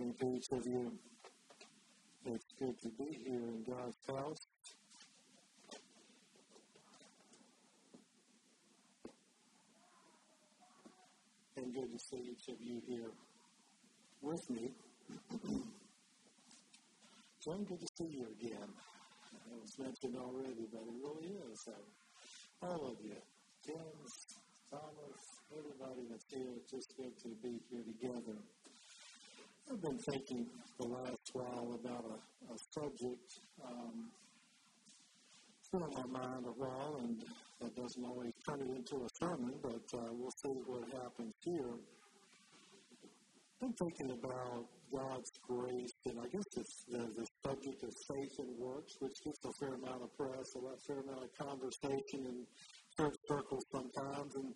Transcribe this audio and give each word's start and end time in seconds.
morning 0.00 0.14
to 0.18 0.34
each 0.34 0.48
of 0.52 0.66
you. 0.66 0.92
It's 2.24 2.52
good 2.58 2.78
to 2.80 2.88
be 2.88 3.18
here 3.26 3.34
in 3.34 3.64
God's 3.68 3.96
house. 4.08 4.38
And 11.56 11.74
good 11.74 11.92
to 11.92 11.98
see 11.98 12.30
each 12.32 12.48
of 12.48 12.60
you 12.60 12.80
here 12.88 13.10
with 14.22 14.40
me. 14.48 14.72
John, 17.44 17.64
good 17.64 17.80
to 17.80 17.88
see 17.98 18.08
you 18.10 18.26
again. 18.40 18.68
It 19.52 19.60
was 19.60 19.78
mentioned 19.78 20.16
already, 20.16 20.66
but 20.72 20.80
it 20.80 20.94
really 21.02 21.34
is. 21.50 21.60
So, 21.64 21.72
all 22.62 22.86
of 22.86 22.96
you, 23.04 23.16
James, 23.66 24.12
Thomas, 24.70 25.20
everybody 25.52 26.06
that's 26.10 26.24
here, 26.32 26.52
it's 26.56 26.70
just 26.70 26.96
good 26.96 27.12
to 27.22 27.28
be 27.42 27.60
here 27.70 27.82
together. 27.84 28.38
I've 29.70 29.80
been 29.80 29.98
thinking 29.98 30.46
the 30.80 30.88
last 30.88 31.30
while 31.32 31.78
about 31.80 32.04
a, 32.04 32.52
a 32.52 32.56
subject. 32.72 33.38
Um, 33.64 34.10
it's 35.60 35.68
been 35.70 35.82
on 35.82 35.94
my 35.94 36.18
mind 36.18 36.44
a 36.46 36.50
while, 36.50 36.96
and 36.98 37.22
that 37.60 37.76
doesn't 37.76 38.04
always 38.04 38.32
turn 38.48 38.62
it 38.62 38.76
into 38.76 38.96
a 38.96 39.08
sermon, 39.20 39.54
but 39.62 39.86
uh, 39.94 40.10
we'll 40.10 40.34
see 40.42 40.58
what 40.66 40.82
happens 40.90 41.34
here. 41.44 41.70
I've 43.54 43.60
been 43.60 43.72
thinking 43.74 44.10
about 44.10 44.66
God's 44.92 45.30
grace, 45.46 45.94
and 46.06 46.18
I 46.18 46.26
guess 46.26 46.50
it's 46.56 46.84
the, 46.90 47.06
the 47.14 47.26
subject 47.46 47.84
of 47.84 47.94
faith 48.08 48.40
and 48.40 48.58
works, 48.58 48.96
which 48.98 49.22
gets 49.24 49.38
a 49.44 49.52
fair 49.60 49.74
amount 49.74 50.02
of 50.02 50.16
press, 50.16 50.50
a 50.56 50.76
fair 50.84 50.98
amount 50.98 51.22
of 51.22 51.46
conversation 51.46 52.26
in 52.26 52.46
church 52.98 53.14
circles 53.28 53.64
sometimes, 53.70 54.34
and 54.34 54.52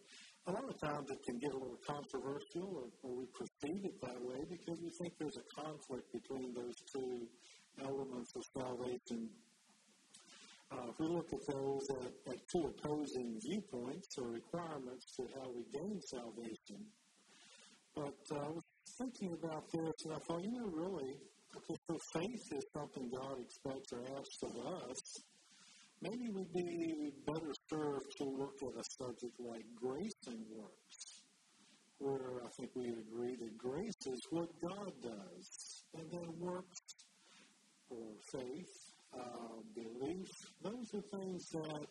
a 0.46 0.52
lot 0.52 0.68
of 0.68 0.78
times 0.78 1.10
it 1.10 1.22
can 1.24 1.38
get 1.38 1.52
a 1.52 1.56
little 1.56 1.80
controversial, 1.86 2.68
or, 2.76 2.88
or 3.02 3.16
we 3.16 3.26
perceive 3.32 3.84
it 3.84 3.96
that 4.02 4.20
way 4.20 4.44
because 4.48 4.78
we 4.82 4.90
think 5.00 5.14
there's 5.18 5.38
a 5.38 5.62
conflict 5.62 6.12
between 6.12 6.52
those 6.52 6.76
two 6.92 7.26
elements 7.82 8.30
of 8.36 8.42
salvation. 8.52 9.30
Uh, 10.70 10.88
if 10.90 10.98
we 10.98 11.06
look 11.06 11.28
at 11.32 11.40
those 11.48 11.86
at, 11.90 12.32
at 12.32 12.38
two 12.52 12.64
opposing 12.68 13.38
viewpoints 13.40 14.08
or 14.18 14.28
requirements 14.28 15.16
to 15.16 15.22
how 15.36 15.48
we 15.48 15.64
gain 15.72 16.00
salvation, 16.10 16.84
but 17.94 18.18
uh, 18.32 18.44
I 18.44 18.48
was 18.48 18.64
thinking 18.98 19.32
about 19.32 19.64
this 19.72 19.94
and 20.04 20.12
I 20.12 20.18
thought, 20.28 20.42
you 20.42 20.52
know, 20.52 20.68
really, 20.68 21.14
because 21.52 21.78
the 21.88 21.98
faith 22.12 22.44
is 22.52 22.64
something 22.74 23.10
God 23.16 23.38
expects 23.40 23.92
or 23.92 24.02
asks 24.18 24.42
of 24.42 24.90
us, 24.90 25.00
maybe 26.02 26.30
we'd 26.30 26.52
be 26.52 27.12
better 27.26 27.52
served 27.70 28.16
to 28.18 28.24
look 28.24 28.54
at 28.62 28.80
a 28.80 28.84
subject 28.98 29.40
like 29.40 29.64
grace 29.74 30.12
and 30.26 30.44
works, 30.54 31.22
where 31.98 32.42
I 32.44 32.48
think 32.56 32.70
we 32.74 32.88
agree 32.88 33.36
that 33.36 33.58
grace 33.58 34.06
is 34.06 34.20
what 34.30 34.48
God 34.60 34.92
does, 35.02 35.84
and 35.94 36.10
then 36.10 36.28
works 36.38 36.80
or 37.90 38.14
faith, 38.32 38.94
uh, 39.14 39.60
belief, 39.74 40.28
those 40.62 40.94
are 40.94 41.18
things 41.18 41.48
that, 41.50 41.86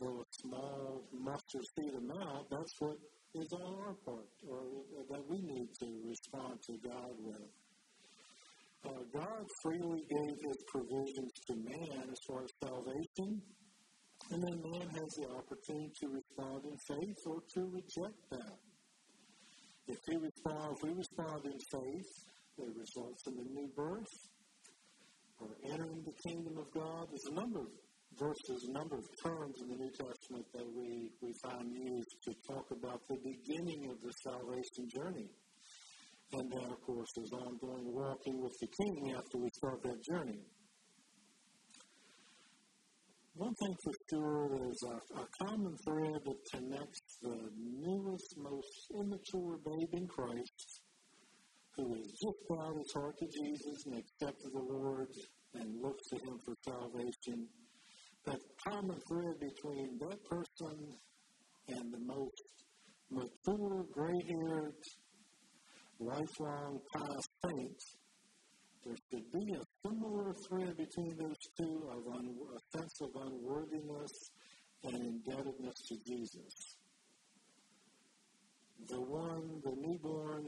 though 0.00 0.20
a 0.20 0.24
small 0.30 1.02
mustard 1.12 1.64
seed 1.76 1.94
amount, 1.94 2.50
that's 2.50 2.74
what 2.80 2.96
is 3.34 3.52
on 3.52 3.74
our 3.86 3.94
part, 4.04 4.28
or 4.48 4.62
that 5.10 5.28
we 5.28 5.40
need 5.40 5.68
to 5.78 5.86
respond 6.06 6.60
to 6.62 6.72
God 6.78 7.12
with. 7.20 7.50
Uh, 8.86 8.90
God 9.12 9.44
freely 9.62 10.02
gave 10.08 10.36
his 10.38 10.58
provisions 10.70 11.32
to 11.46 11.54
man 11.56 12.04
as 12.10 12.18
far 12.28 12.44
as 12.44 12.50
salvation, 12.62 13.42
and 14.30 14.42
then 14.42 14.62
man 14.62 14.88
has 14.88 15.10
the 15.18 15.28
opportunity 15.34 15.90
to 16.00 16.08
respond 16.08 16.62
in 16.64 16.76
faith 16.86 17.16
or 17.26 17.40
to 17.54 17.60
reject 17.74 18.20
that. 18.30 18.58
If 19.88 19.98
we 20.06 20.16
respond, 20.16 20.76
if 20.76 20.82
we 20.82 20.94
respond 20.94 21.44
in 21.46 21.58
faith, 21.72 22.10
it 22.58 22.70
results 22.76 23.22
in 23.26 23.34
the 23.36 23.48
new 23.50 23.68
birth 23.74 24.14
or 25.40 25.48
entering 25.72 26.04
the 26.04 26.28
kingdom 26.28 26.58
of 26.58 26.70
God. 26.74 27.06
There's 27.08 27.30
a 27.30 27.40
number 27.40 27.60
of 27.60 27.70
verses, 28.18 28.66
a 28.68 28.72
number 28.72 28.96
of 28.96 29.06
terms 29.24 29.56
in 29.62 29.68
the 29.68 29.76
New 29.76 29.90
Testament 29.90 30.46
that 30.54 30.66
we, 30.76 31.10
we 31.22 31.32
find 31.42 31.72
used 31.72 32.16
to 32.24 32.32
talk 32.52 32.66
about 32.70 33.00
the 33.08 33.18
beginning 33.22 33.90
of 33.90 33.96
the 34.02 34.12
salvation 34.22 34.88
journey. 34.94 35.30
And 36.32 36.52
then, 36.52 36.70
of 36.70 36.80
course, 36.82 37.08
there's 37.16 37.32
ongoing 37.32 37.94
walking 37.94 38.42
with 38.42 38.52
the 38.60 38.68
King 38.68 39.14
after 39.16 39.38
we 39.38 39.48
start 39.56 39.82
that 39.82 40.04
journey. 40.04 40.44
One 43.34 43.54
thing 43.54 43.74
for 43.84 43.92
sure 44.10 44.68
is 44.68 44.82
a, 44.82 45.20
a 45.20 45.26
common 45.46 45.74
thread 45.86 46.20
that 46.26 46.40
connects 46.52 47.18
the 47.22 47.38
newest, 47.56 48.34
most 48.36 48.66
immature 48.98 49.58
babe 49.64 49.92
in 49.92 50.06
Christ, 50.08 50.82
who 51.76 51.94
has 51.94 52.04
just 52.04 52.40
bowed 52.50 52.76
his 52.76 52.92
heart 52.92 53.14
to 53.16 53.26
Jesus 53.26 53.86
and 53.86 53.94
accepted 53.96 54.50
the 54.52 54.66
Lord 54.74 55.08
and 55.54 55.80
looks 55.80 56.02
to 56.10 56.16
him 56.16 56.36
for 56.44 56.54
salvation. 56.66 57.48
That 58.26 58.40
common 58.66 58.98
thread 59.08 59.34
between 59.40 59.98
that 60.00 60.18
person 60.28 60.76
and 61.68 61.92
the 61.92 62.04
most 62.04 62.42
mature, 63.10 63.84
gray 63.92 64.20
haired, 64.28 64.74
lifelong 66.00 66.80
past 66.94 67.28
saints, 67.44 67.96
there 68.84 68.96
should 69.10 69.32
be 69.32 69.52
a 69.52 69.62
similar 69.86 70.32
thread 70.48 70.76
between 70.76 71.16
those 71.18 71.36
two 71.58 71.90
of 71.90 72.14
un- 72.14 72.36
a 72.56 72.78
sense 72.78 73.00
of 73.00 73.10
unworthiness 73.14 74.12
and 74.84 74.94
indebtedness 74.94 75.74
to 75.88 75.96
Jesus. 76.06 76.76
The 78.88 79.00
one, 79.00 79.60
the 79.64 79.74
newborn 79.76 80.46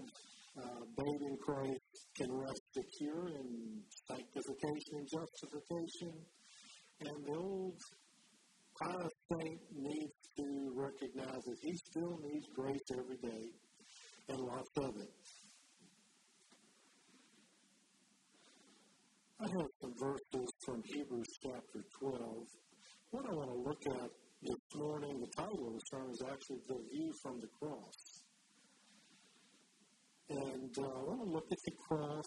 uh, 0.56 0.80
babe 0.96 1.22
in 1.22 1.36
Christ, 1.44 1.80
can 2.16 2.32
rest 2.32 2.62
secure 2.72 3.28
in 3.28 3.82
sanctification 4.06 4.94
and 4.94 5.08
justification, 5.08 6.12
and 7.00 7.24
the 7.26 7.34
old 7.34 7.78
pious 8.80 9.12
saint 9.32 9.60
needs 9.74 10.14
to 10.38 10.72
recognize 10.74 11.42
that 11.44 11.56
he 11.60 11.74
still 11.90 12.18
needs 12.22 12.46
grace 12.54 12.80
every 12.92 13.16
day 13.16 13.50
and 14.28 14.38
lots 14.38 14.70
of 14.78 14.96
it. 14.96 15.10
I 19.42 19.48
have 19.48 19.72
some 19.80 19.94
verses 19.96 20.52
from 20.66 20.82
Hebrews 20.84 21.38
chapter 21.42 21.80
12. 21.98 22.44
What 23.10 23.24
I 23.24 23.32
want 23.32 23.48
to 23.48 23.56
look 23.56 24.02
at 24.04 24.10
this 24.42 24.58
morning, 24.74 25.18
the 25.18 25.32
title 25.34 25.66
of 25.66 25.72
the 25.72 25.80
sermon 25.90 26.10
is 26.10 26.22
actually 26.30 26.60
The 26.68 26.76
View 26.92 27.10
from 27.22 27.40
the 27.40 27.48
Cross. 27.58 28.24
And 30.28 30.76
uh, 30.76 30.82
I 30.82 31.02
want 31.08 31.24
to 31.24 31.32
look 31.32 31.46
at 31.50 31.58
the 31.64 31.72
cross 31.88 32.26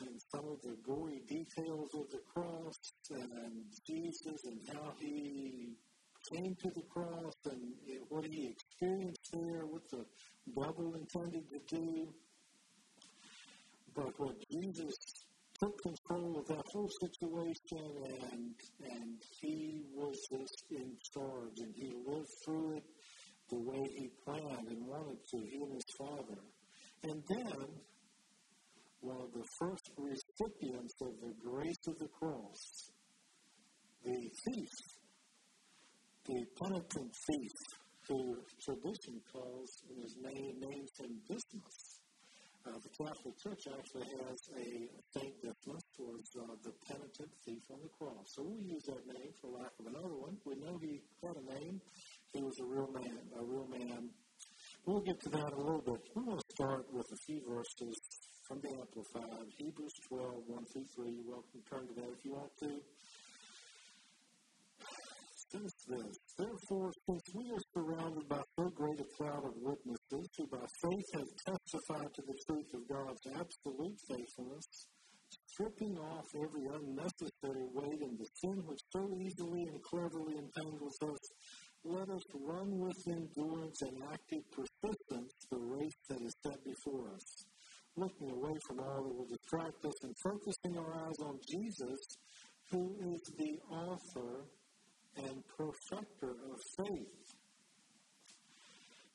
and 0.00 0.18
some 0.32 0.48
of 0.48 0.62
the 0.62 0.76
gory 0.82 1.20
details 1.28 1.90
of 1.92 2.08
the 2.10 2.24
cross 2.32 2.78
and 3.10 3.62
Jesus 3.86 4.40
and 4.46 4.58
how 4.72 4.94
he 4.98 5.76
came 6.32 6.56
to 6.58 6.70
the 6.74 6.86
cross 6.88 7.34
and 7.50 7.60
what 8.08 8.24
he 8.24 8.48
experienced 8.48 9.28
there, 9.30 9.66
what 9.66 9.82
the 9.90 10.06
devil 10.58 10.94
intended 10.94 11.44
to 11.50 11.76
do. 11.76 12.08
But 13.94 14.18
what 14.18 14.36
Jesus 14.50 15.25
took 15.60 15.80
control 15.82 16.38
of 16.38 16.46
that 16.46 16.64
whole 16.72 16.90
situation 17.00 17.88
and 18.32 18.54
and 18.90 19.22
he 19.40 19.82
was 19.94 20.16
just 20.30 20.64
in 20.70 20.96
charge 21.14 21.58
and 21.58 21.74
he 21.74 21.92
lived 22.06 22.28
through 22.44 22.76
it 22.76 22.84
the 23.50 23.60
way 23.60 23.88
he 23.96 24.10
planned 24.24 24.68
and 24.68 24.86
wanted 24.86 25.18
to, 25.30 25.38
he 25.48 25.56
and 25.62 25.72
his 25.72 25.84
father. 25.98 26.40
And 27.04 27.22
then 27.28 27.68
one 29.00 29.20
of 29.22 29.32
the 29.32 29.44
first 29.60 29.90
recipients 29.96 30.94
of 31.00 31.12
the 31.20 31.32
grace 31.44 31.86
of 31.86 31.98
the 31.98 32.08
cross, 32.08 32.90
the 34.04 34.30
thief, 34.46 34.68
the 36.26 36.44
penitent 36.60 37.12
thief, 37.28 37.52
who 38.08 38.36
tradition 38.64 39.20
calls 39.32 39.70
in 39.90 40.02
his 40.02 40.16
name 40.22 40.60
names 40.60 40.90
him 40.98 41.20
Dismas. 41.28 41.95
Uh, 42.66 42.74
the 42.82 42.90
Catholic 42.98 43.38
Church 43.38 43.62
actually 43.70 44.10
has 44.26 44.38
a 44.58 44.66
Saint 45.14 45.34
Dismas, 45.38 45.86
was 46.02 46.26
uh, 46.34 46.50
the 46.66 46.74
penitent 46.82 47.30
thief 47.46 47.62
on 47.70 47.78
the 47.78 47.92
cross. 47.94 48.26
So 48.34 48.42
we'll 48.42 48.66
use 48.66 48.82
that 48.90 49.06
name 49.06 49.30
for 49.38 49.54
lack 49.54 49.70
of 49.78 49.86
another 49.86 50.18
one. 50.18 50.34
We 50.42 50.58
know 50.58 50.74
he 50.82 50.98
had 51.22 51.38
a 51.38 51.46
name. 51.46 51.78
He 52.34 52.42
was 52.42 52.58
a 52.58 52.66
real 52.66 52.90
man, 52.90 53.22
a 53.38 53.44
real 53.46 53.70
man. 53.70 54.10
We'll 54.84 55.06
get 55.06 55.14
to 55.22 55.30
that 55.30 55.46
in 55.46 55.58
a 55.58 55.62
little 55.62 55.86
bit. 55.86 56.02
We 56.16 56.22
want 56.26 56.42
to 56.42 56.54
start 56.58 56.90
with 56.90 57.06
a 57.06 57.18
few 57.26 57.38
verses 57.46 57.94
from 58.48 58.58
the 58.58 58.74
Amplified, 58.74 59.46
Hebrews 59.58 59.94
12, 60.10 60.26
1 60.50 60.64
through 60.74 60.90
3. 60.90 61.22
You're 61.22 61.38
welcome 61.38 61.62
to 61.62 61.70
turn 61.70 61.86
to 61.86 61.94
that 62.02 62.10
if 62.18 62.24
you 62.26 62.34
want 62.34 62.50
to 62.66 62.82
says 65.52 65.72
this 65.88 66.16
Therefore, 66.38 66.92
since 67.08 67.22
we 67.34 67.50
are 67.50 67.64
surrounded 67.74 68.28
by 68.28 68.42
so 68.58 68.68
great 68.70 69.00
a 69.00 69.04
cloud 69.16 69.44
of 69.44 69.54
witnesses 69.56 70.28
who 70.36 70.46
by 70.46 70.66
faith 70.82 71.08
have 71.14 71.30
testified 71.46 72.10
to 72.14 72.22
the 72.22 72.38
truth 72.46 72.70
of 72.74 72.88
God's 72.88 73.22
absolute 73.26 73.98
faithfulness, 74.08 74.66
stripping 75.50 75.98
off 75.98 76.26
every 76.34 76.66
unnecessary 76.66 77.66
weight 77.72 78.00
and 78.02 78.18
the 78.18 78.28
sin 78.42 78.62
which 78.66 78.80
so 78.92 79.08
easily 79.20 79.62
and 79.62 79.82
cleverly 79.82 80.34
entangles 80.38 80.98
us, 81.02 81.22
let 81.84 82.08
us 82.10 82.22
run 82.34 82.78
with 82.78 82.96
endurance 83.06 83.80
and 83.82 84.02
active 84.12 84.42
persistence 84.50 85.32
the 85.50 85.58
race 85.58 86.00
that 86.08 86.20
is 86.22 86.34
set 86.44 86.58
before 86.64 87.14
us, 87.14 87.44
looking 87.96 88.30
away 88.30 88.54
from 88.66 88.80
all 88.80 89.04
that 89.04 89.14
will 89.14 89.28
distract 89.30 89.84
us 89.84 89.94
and 90.02 90.14
focusing 90.22 90.78
our 90.78 91.06
eyes 91.06 91.18
on 91.20 91.38
Jesus, 91.48 92.00
who 92.70 92.96
is 93.14 93.20
the 93.38 93.58
author 93.70 94.46
and 95.16 95.42
perfecter 95.56 96.30
of 96.30 96.60
faith, 96.76 97.34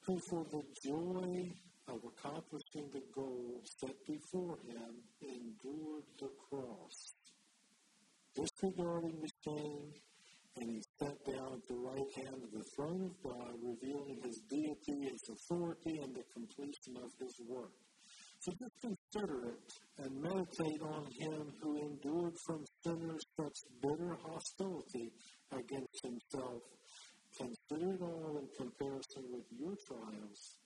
who 0.06 0.20
for 0.30 0.46
the 0.52 0.64
joy 0.84 1.52
of 1.88 2.00
accomplishing 2.04 2.90
the 2.92 3.04
goal 3.14 3.62
set 3.80 3.96
before 4.08 4.58
him 4.68 4.96
endured 5.22 6.04
the 6.20 6.30
cross, 6.50 7.14
disregarding 8.36 9.20
the 9.22 9.30
shame, 9.44 9.94
and 10.58 10.70
he 10.70 10.82
sat 11.00 11.18
down 11.26 11.54
at 11.54 11.68
the 11.68 11.76
right 11.76 12.12
hand 12.16 12.44
of 12.44 12.52
the 12.52 12.64
throne 12.76 13.04
of 13.04 13.24
God, 13.24 13.54
revealing 13.64 14.20
his 14.24 14.40
deity, 14.50 15.10
his 15.10 15.22
authority, 15.30 16.00
and 16.00 16.16
the 16.16 16.24
completion 16.34 16.98
of 16.98 17.12
his 17.20 17.36
work. 17.48 17.72
So 18.42 18.52
just 18.58 18.74
consider 18.82 19.46
it 19.54 19.70
and 20.00 20.20
meditate 20.20 20.82
on 20.82 21.06
him 21.14 21.54
who 21.62 21.78
endured 21.78 22.34
from 22.48 22.66
sinners 22.84 23.22
such 23.40 23.54
bitter 23.84 24.18
hostility 24.26 25.14
against 25.52 26.02
himself. 26.02 26.64
Consider 27.38 27.94
it 27.94 28.02
all 28.02 28.40
in 28.42 28.48
comparison 28.58 29.30
with 29.30 29.46
your 29.52 29.76
trials 29.86 30.58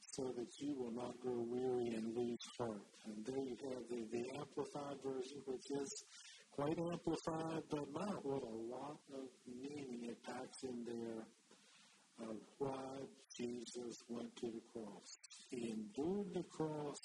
so 0.00 0.24
that 0.36 0.50
you 0.58 0.74
will 0.76 0.90
not 0.90 1.14
grow 1.20 1.38
weary 1.38 1.94
and 1.94 2.16
lose 2.16 2.38
heart. 2.58 2.82
And 3.06 3.24
there 3.24 3.44
you 3.44 3.56
have 3.62 3.84
the, 3.88 4.06
the 4.10 4.36
amplified 4.36 4.98
version, 5.06 5.38
which 5.46 5.70
is 5.70 6.04
quite 6.50 6.78
amplified, 6.78 7.62
but 7.70 7.92
not 7.94 8.24
with 8.24 8.42
a 8.42 8.58
lot 8.74 8.98
of 9.14 9.28
meaning 9.46 10.00
it 10.10 10.18
packs 10.24 10.64
in 10.64 10.84
there 10.84 12.28
of 12.28 12.36
why 12.58 13.06
Jesus 13.36 13.98
went 14.08 14.34
to 14.36 14.46
the 14.46 14.62
cross. 14.72 15.18
He 15.50 15.70
endured 15.70 16.34
the 16.34 16.44
cross, 16.44 17.00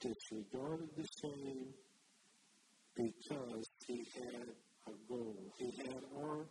disregarded 0.00 0.88
the 0.96 1.06
shame, 1.20 1.74
because 2.96 3.68
he 3.86 4.06
had 4.14 4.48
a 4.86 4.92
goal. 5.08 5.52
He 5.58 5.70
had 5.76 6.02
our 6.16 6.46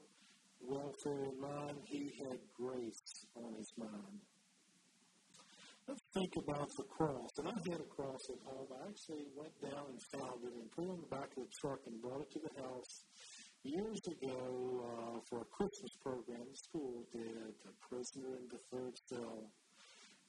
welfare 0.61 1.23
in 1.23 1.41
mind. 1.41 1.77
He 1.85 2.13
had 2.19 2.37
grace 2.55 3.25
on 3.35 3.53
his 3.57 3.71
mind. 3.77 4.21
Let's 5.87 6.03
think 6.13 6.33
about 6.37 6.69
the 6.77 6.83
cross. 6.83 7.31
And 7.37 7.47
I 7.47 7.57
had 7.71 7.79
a 7.79 7.89
cross 7.95 8.29
at 8.29 8.43
home. 8.45 8.67
I 8.75 8.89
actually 8.89 9.25
went 9.35 9.55
down 9.61 9.85
and 9.89 10.01
found 10.11 10.43
it 10.43 10.53
and 10.53 10.71
put 10.71 10.83
it 10.83 10.91
in 10.91 11.01
the 11.01 11.15
back 11.15 11.31
of 11.37 11.47
the 11.47 11.53
truck 11.61 11.79
and 11.87 12.01
brought 12.01 12.21
it 12.21 12.31
to 12.31 12.39
the 12.39 12.61
house 12.61 13.06
years 13.63 14.01
ago 14.07 14.85
uh, 14.85 15.19
for 15.29 15.41
a 15.41 15.45
Christmas 15.45 15.91
program 16.03 16.47
school 16.53 17.03
did, 17.11 17.53
A 17.65 17.73
Prisoner 17.89 18.37
in 18.37 18.47
the 18.49 18.59
Third 18.71 18.95
Cell. 19.09 19.51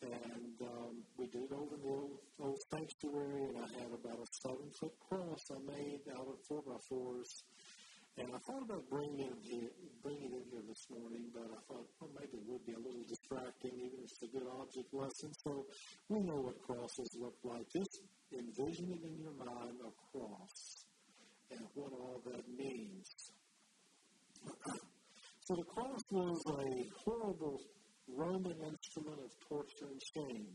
And 0.00 0.54
um, 0.62 1.02
we 1.18 1.26
did 1.26 1.50
it 1.50 1.52
over 1.52 1.74
the 1.74 1.90
old, 1.90 2.18
old 2.38 2.58
sanctuary, 2.70 3.50
and 3.50 3.58
I 3.58 3.66
had 3.82 3.90
about 3.90 4.22
a 4.22 4.28
seven 4.30 4.70
foot 4.78 4.94
cross 5.08 5.42
I 5.50 5.58
made 5.66 6.06
out 6.14 6.28
of 6.28 6.38
four 6.46 6.62
by 6.62 6.78
fours. 6.88 7.42
And 8.16 8.34
I 8.34 8.38
thought 8.46 8.62
about 8.62 8.82
bringing 8.90 9.26
it, 9.26 9.38
here, 9.42 9.70
bringing 10.02 10.30
it 10.30 10.34
in 10.34 10.46
here 10.50 10.66
this 10.66 10.86
morning, 10.90 11.30
but 11.34 11.46
I 11.50 11.60
thought, 11.66 11.86
well, 12.00 12.10
maybe 12.18 12.38
it 12.38 12.46
would 12.46 12.66
be 12.66 12.74
a 12.74 12.82
little 12.82 13.06
distracting, 13.06 13.74
even 13.78 14.02
if 14.02 14.10
it's 14.10 14.22
a 14.22 14.30
good 14.34 14.46
object 14.58 14.90
lesson. 14.90 15.30
So 15.46 15.66
we 16.08 16.18
know 16.20 16.42
what 16.42 16.58
crosses 16.62 17.10
look 17.14 17.38
like. 17.44 17.66
Just 17.70 18.02
envision 18.34 18.90
it 18.90 19.02
in 19.06 19.18
your 19.18 19.34
mind, 19.38 19.78
a 19.82 19.90
cross 20.10 20.67
and 21.50 21.60
what 21.74 21.92
all 21.92 22.22
that 22.26 22.44
means. 22.56 23.06
so 25.46 25.54
the 25.54 25.64
cross 25.64 26.02
was 26.10 26.42
a 26.46 26.84
horrible 27.04 27.60
Roman 28.08 28.56
instrument 28.64 29.20
of 29.20 29.30
torture 29.48 29.90
and 29.90 30.02
shame. 30.14 30.48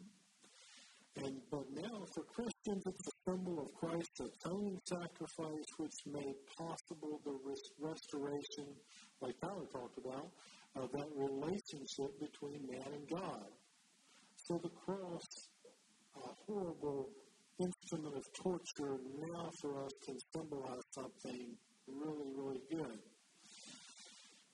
And 1.16 1.42
but 1.52 1.66
now 1.72 2.06
for 2.16 2.24
Christians, 2.24 2.84
it's 2.88 3.08
a 3.08 3.32
symbol 3.32 3.60
of 3.62 3.74
Christ's 3.76 4.20
atoning 4.20 4.80
sacrifice, 4.86 5.70
which 5.78 5.94
made 6.08 6.34
possible 6.58 7.22
the 7.24 7.38
restoration, 7.80 8.74
like 9.22 9.40
Tyler 9.40 9.68
talked 9.72 10.00
about, 10.00 10.32
of 10.76 10.92
that 10.92 11.10
relationship 11.16 12.20
between 12.20 12.66
man 12.66 12.94
and 12.94 13.08
God. 13.10 13.46
So 14.36 14.60
the 14.64 14.70
cross, 14.70 15.28
a 16.16 16.30
horrible 16.48 17.10
instrument 17.60 18.16
of 18.18 18.26
torture 18.34 18.98
now 19.20 19.50
for 19.62 19.86
us 19.86 19.92
can 20.06 20.18
symbolize 20.34 20.86
something 20.92 21.56
really, 21.88 22.32
really 22.36 22.62
good. 22.72 23.00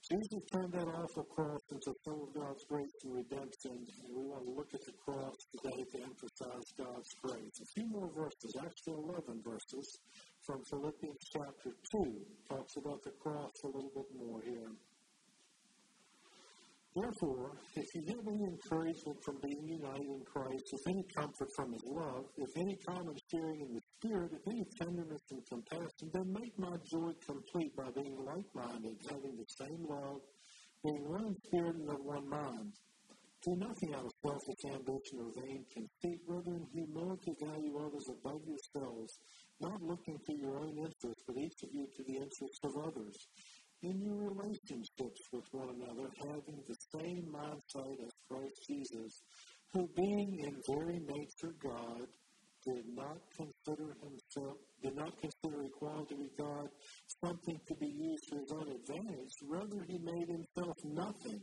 Jesus 0.09 0.41
turned 0.51 0.73
that 0.73 0.89
awful 0.89 1.23
cross 1.23 1.61
into 1.69 1.93
some 2.03 2.17
of 2.17 2.33
God's 2.33 2.65
grace 2.65 2.97
and 3.05 3.13
redemption, 3.13 3.77
and 3.77 4.09
we 4.09 4.25
want 4.25 4.43
to 4.43 4.51
look 4.57 4.73
at 4.73 4.81
the 4.81 4.97
cross 5.05 5.37
today 5.53 5.85
to 5.85 5.97
emphasize 6.01 6.65
God's 6.75 7.13
grace. 7.21 7.61
A 7.61 7.65
few 7.77 7.85
more 7.93 8.09
verses, 8.17 8.57
actually 8.57 8.97
11 9.05 9.43
verses, 9.45 9.85
from 10.41 10.65
Philippians 10.65 11.21
chapter 11.31 11.77
2, 11.93 12.25
talks 12.49 12.73
about 12.77 13.03
the 13.03 13.13
cross 13.21 13.53
a 13.63 13.67
little 13.67 13.91
bit 13.93 14.09
more 14.17 14.41
here. 14.41 14.73
Therefore, 16.95 17.51
if 17.75 17.85
you 17.93 18.01
have 18.07 18.27
any 18.27 18.45
encouragement 18.45 19.23
from 19.23 19.37
being 19.43 19.67
united 19.67 20.09
in 20.09 20.23
Christ, 20.25 20.73
if 20.73 20.87
any 20.87 21.05
comfort 21.15 21.49
from 21.55 21.71
his 21.73 21.83
love, 21.85 22.25
if 22.37 22.49
any 22.57 22.77
common 22.77 23.15
sharing 23.29 23.61
in 23.61 23.73
the 23.75 23.81
Spirit, 24.01 24.31
if 24.33 24.41
any 24.47 24.65
tenderness 24.79 25.21
and 25.29 25.45
compassion, 25.45 26.09
then 26.13 26.33
make 26.33 26.57
my 26.57 26.75
joy 26.89 27.13
complete 27.23 27.75
by 27.75 27.89
being 27.93 28.17
like-minded, 28.25 28.97
having 29.07 29.37
the 29.37 29.45
same 29.47 29.85
love, 29.87 30.21
being 30.83 31.07
one 31.07 31.35
spirit 31.45 31.75
and 31.75 31.89
of 31.91 32.03
one 32.03 32.27
mind. 32.27 32.73
Do 33.45 33.55
nothing 33.55 33.93
out 33.93 34.05
of 34.05 34.11
selfish 34.25 34.65
ambition 34.65 35.19
or 35.21 35.31
vain 35.45 35.63
conceit, 35.71 36.19
rather 36.27 36.57
in 36.57 36.65
humility 36.73 37.33
value 37.39 37.77
others 37.77 38.09
above 38.09 38.41
yourselves, 38.43 39.13
not 39.61 39.81
looking 39.81 40.17
to 40.25 40.33
your 40.35 40.57
own 40.57 40.75
interests, 40.75 41.23
but 41.27 41.37
each 41.37 41.63
of 41.63 41.69
you 41.71 41.85
to 41.85 42.03
the 42.03 42.17
interests 42.17 42.59
of 42.63 42.71
others 42.83 43.27
in 43.81 44.01
your 44.01 44.29
relationships 44.29 45.21
with 45.31 45.45
one 45.51 45.69
another, 45.69 46.09
having 46.19 46.61
the 46.67 46.75
same 46.99 47.25
mindset 47.31 48.03
as 48.03 48.11
Christ 48.29 48.67
Jesus, 48.67 49.21
who 49.73 49.87
being 49.95 50.39
in 50.39 50.55
very 50.67 50.99
nature 50.99 51.53
God, 51.63 52.07
did 52.65 52.83
not 52.93 53.17
consider 53.37 53.95
himself, 54.03 54.57
did 54.83 54.95
not 54.95 55.13
consider 55.21 55.63
equality 55.63 56.15
with 56.15 56.35
God 56.37 56.67
something 57.23 57.57
to 57.67 57.75
be 57.75 57.87
used 57.87 58.27
to 58.29 58.39
his 58.39 58.51
own 58.51 58.67
advantage. 58.67 59.31
Rather, 59.47 59.85
he 59.87 59.97
made 59.97 60.27
himself 60.27 60.75
nothing 60.83 61.41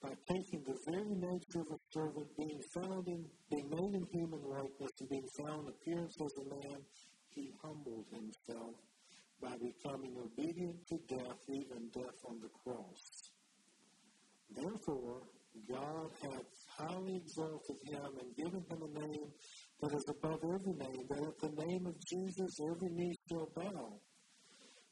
by 0.00 0.12
taking 0.30 0.62
the 0.62 0.76
very 0.86 1.14
nature 1.14 1.60
of 1.60 1.72
a 1.72 1.78
servant, 1.92 2.28
being 2.38 2.60
found 2.74 3.08
in, 3.08 3.24
being 3.50 3.68
made 3.70 3.94
in 3.94 4.06
human 4.12 4.42
likeness, 4.44 4.92
and 5.00 5.08
being 5.08 5.28
found 5.36 5.66
in 5.66 5.68
appearance 5.68 6.14
as 6.20 6.32
a 6.38 6.48
man, 6.48 6.78
he 7.34 7.50
humbled 7.62 8.06
himself 8.12 8.76
by 9.40 9.52
becoming 9.56 10.16
obedient 10.16 10.86
to 10.88 10.98
death, 11.08 11.40
even 11.48 11.88
death 11.92 12.18
on 12.28 12.40
the 12.40 12.48
cross. 12.64 13.30
Therefore, 14.54 15.22
God 15.70 16.10
hath 16.22 16.52
highly 16.78 17.16
exalted 17.16 17.76
him 17.84 18.10
and 18.20 18.36
given 18.36 18.64
him 18.70 18.82
a 18.82 19.00
name 19.00 19.28
that 19.80 19.92
is 19.92 20.04
above 20.08 20.40
every 20.44 20.74
name, 20.74 21.06
that 21.08 21.22
at 21.22 21.38
the 21.40 21.64
name 21.66 21.86
of 21.86 21.94
Jesus 22.06 22.58
every 22.60 22.90
knee 22.90 23.14
shall 23.28 23.48
bow 23.54 24.00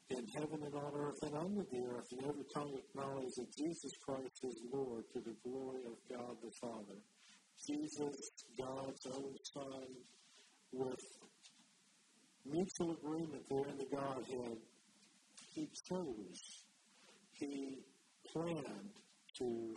in 0.09 0.27
heaven 0.35 0.59
and 0.63 0.75
on 0.75 0.91
earth 0.95 1.17
and 1.23 1.35
under 1.35 1.63
the 1.71 1.81
earth, 1.89 2.07
and 2.11 2.25
every 2.25 2.45
tongue 2.53 2.77
acknowledge 2.77 3.33
that 3.37 3.57
Jesus 3.57 3.91
Christ 4.05 4.39
is 4.43 4.61
Lord 4.71 5.03
to 5.13 5.19
the 5.21 5.35
glory 5.43 5.81
of 5.85 5.97
God 6.09 6.35
the 6.43 6.51
Father. 6.61 6.99
Jesus, 7.67 8.15
God's 8.59 9.07
own 9.07 9.33
Son, 9.53 9.87
with 10.73 10.99
mutual 12.45 12.91
agreement 12.91 13.43
there 13.49 13.67
in 13.67 13.77
the 13.77 13.85
Godhead, 13.85 14.57
he 15.53 15.69
chose, 15.87 16.63
he 17.33 17.79
planned 18.31 18.91
to 19.37 19.73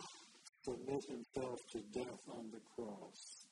submit 0.63 1.03
himself 1.05 1.59
to 1.71 1.79
death 1.93 2.21
on 2.31 2.49
the 2.51 2.59
cross. 2.75 3.45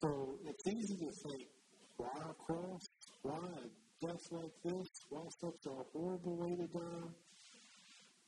So 0.00 0.38
it's 0.46 0.66
easy 0.66 0.96
to 0.96 1.12
think, 1.12 1.48
why 1.96 2.08
a 2.18 2.34
cross? 2.34 2.88
Why 3.22 3.36
a 3.36 4.06
death 4.06 4.26
like 4.30 4.52
this? 4.64 4.88
Why 5.10 5.22
such 5.40 5.66
a 5.66 5.82
horrible 5.92 6.36
way 6.36 6.56
to 6.56 6.66
die? 6.66 7.08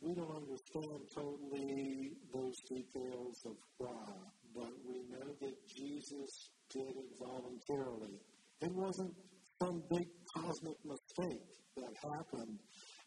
We 0.01 0.15
don't 0.15 0.37
understand 0.37 1.01
totally 1.15 2.13
those 2.35 2.61
details 2.69 3.47
of 3.47 3.57
why, 3.79 4.13
but 4.55 4.73
we 4.87 5.05
know 5.09 5.33
that 5.41 5.69
Jesus 5.69 6.51
did 6.71 6.89
it 6.89 7.19
voluntarily. 7.19 8.19
It 8.61 8.73
wasn't 8.73 9.15
some 9.63 9.83
big 9.91 10.09
cosmic 10.35 10.79
mistake 10.85 11.47
that 11.77 11.95
happened 12.03 12.59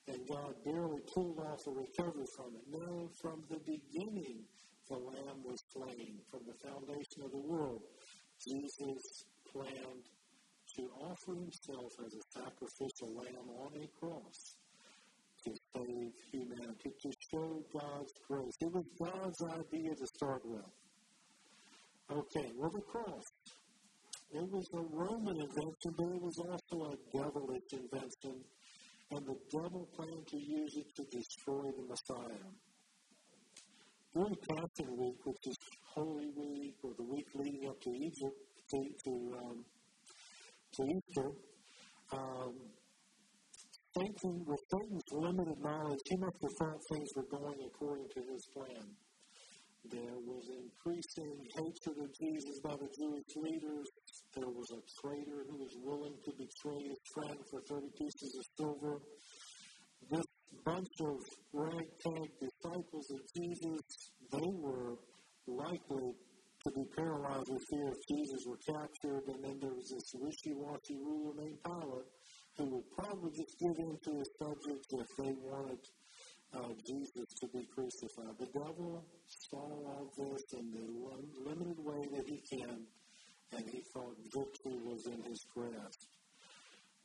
and 0.07 0.19
God 0.29 0.53
barely 0.63 1.01
pulled 1.13 1.39
off 1.39 1.59
a 1.67 1.71
recovery 1.71 2.29
from 2.37 2.55
it. 2.55 2.65
No, 2.69 3.09
from 3.21 3.41
the 3.49 3.59
beginning, 3.65 4.45
the 4.87 4.95
Lamb 4.95 5.43
was 5.43 5.59
slain. 5.73 6.19
From 6.29 6.41
the 6.45 6.55
foundation 6.63 7.23
of 7.25 7.31
the 7.31 7.43
world, 7.43 7.81
Jesus 8.47 9.25
planned 9.51 10.05
to 10.77 10.83
offer 11.01 11.33
himself 11.33 11.91
as 12.05 12.13
a 12.13 12.23
sacrificial 12.39 13.15
lamb 13.17 13.49
on 13.59 13.71
a 13.81 13.87
cross 13.99 14.57
to 15.43 15.51
save 15.75 16.11
humanity, 16.31 16.91
to 17.01 17.11
show 17.31 17.63
God's 17.73 18.13
grace. 18.29 18.55
It 18.61 18.71
was 18.71 18.85
God's 18.99 19.41
idea 19.43 19.95
to 19.95 20.07
start 20.15 20.41
with. 20.45 20.71
Okay, 22.11 22.51
well, 22.55 22.69
the 22.69 22.81
cross 22.81 23.23
It 24.31 24.51
was 24.51 24.67
a 24.73 24.81
Roman 24.81 25.37
invention, 25.37 25.91
but 25.97 26.07
it 26.07 26.21
was 26.21 26.37
also 26.39 26.91
a 26.91 27.17
devilish 27.17 27.71
invention, 27.71 28.43
and 29.11 29.25
the 29.25 29.37
devil 29.51 29.87
planned 29.95 30.27
to 30.27 30.37
use 30.37 30.75
it 30.77 30.87
to 30.95 31.03
destroy 31.15 31.71
the 31.71 31.85
Messiah. 31.87 32.49
During 34.13 34.35
Passion 34.49 34.97
Week, 34.97 35.25
which 35.25 35.47
is 35.47 35.57
Holy 35.95 36.31
Week 36.35 36.75
or 36.83 36.93
the 36.97 37.03
week 37.03 37.27
leading 37.35 37.69
up 37.69 37.79
to 37.81 37.89
Egypt, 37.89 38.37
to, 38.71 38.77
to, 39.05 39.11
um, 39.37 39.65
to 40.73 40.83
Easter, 40.83 41.31
um, 42.13 42.53
Satan, 43.97 44.43
with 44.45 44.59
Satan's 44.71 45.03
limited 45.11 45.59
knowledge, 45.61 45.99
he 46.05 46.17
must 46.17 46.37
have 46.41 46.51
thought 46.59 46.79
things 46.91 47.09
were 47.15 47.39
going 47.39 47.59
according 47.65 48.07
to 48.15 48.21
his 48.31 48.45
plan. 48.53 48.83
There 49.91 50.17
was 50.25 50.49
increasing 50.49 51.35
hatred 51.53 51.97
of 52.01 52.09
Jesus 52.17 52.59
by 52.63 52.73
the 52.73 52.89
Jewish 52.97 53.31
leaders. 53.37 53.87
There 54.33 54.49
was 54.49 54.69
a 54.73 54.81
traitor 55.01 55.45
who 55.45 55.57
was 55.61 55.75
willing 55.83 56.17
to 56.25 56.31
betray 56.33 56.81
his 56.89 57.01
friend 57.13 57.37
for 57.51 57.61
30 57.69 57.87
pieces 57.93 58.31
of 58.39 58.45
silver. 58.57 58.97
This 60.09 60.25
bunch 60.65 60.95
of 61.01 61.17
ragtag 61.53 62.29
disciples 62.41 63.07
of 63.13 63.21
Jesus, 63.37 63.81
they 64.31 64.51
were 64.57 64.97
likely 65.47 66.09
to 66.65 66.69
be 66.73 66.85
paralyzed 66.97 67.49
with 67.49 67.63
fear 67.69 67.87
if 67.93 68.01
Jesus 68.09 68.41
were 68.47 68.61
captured. 68.65 69.23
And 69.29 69.43
then 69.43 69.57
there 69.61 69.75
was 69.75 69.85
this 69.85 70.09
wishy-washy 70.17 70.97
ruler 70.97 71.33
named 71.37 71.61
Pilate 71.61 72.09
who 72.57 72.65
would 72.73 72.89
probably 72.97 73.31
just 73.37 73.53
give 73.59 73.77
in 73.77 73.97
to 74.01 74.11
his 74.17 74.29
subjects 74.41 74.87
if 74.97 75.09
they 75.19 75.33
wanted 75.45 75.79
uh, 76.55 76.73
Jesus 76.85 77.27
to 77.41 77.47
be 77.47 77.67
crucified. 77.73 78.37
The 78.39 78.47
devil 78.47 79.03
saw 79.27 79.57
all 79.57 80.11
this 80.17 80.43
in 80.53 80.71
the 80.71 81.49
limited 81.49 81.79
way 81.79 82.07
that 82.15 82.27
he 82.27 82.41
can, 82.49 82.85
and 83.51 83.63
he 83.69 83.81
thought 83.93 84.15
victory 84.33 84.79
was 84.83 85.05
in 85.07 85.21
his 85.23 85.45
grasp. 85.53 86.09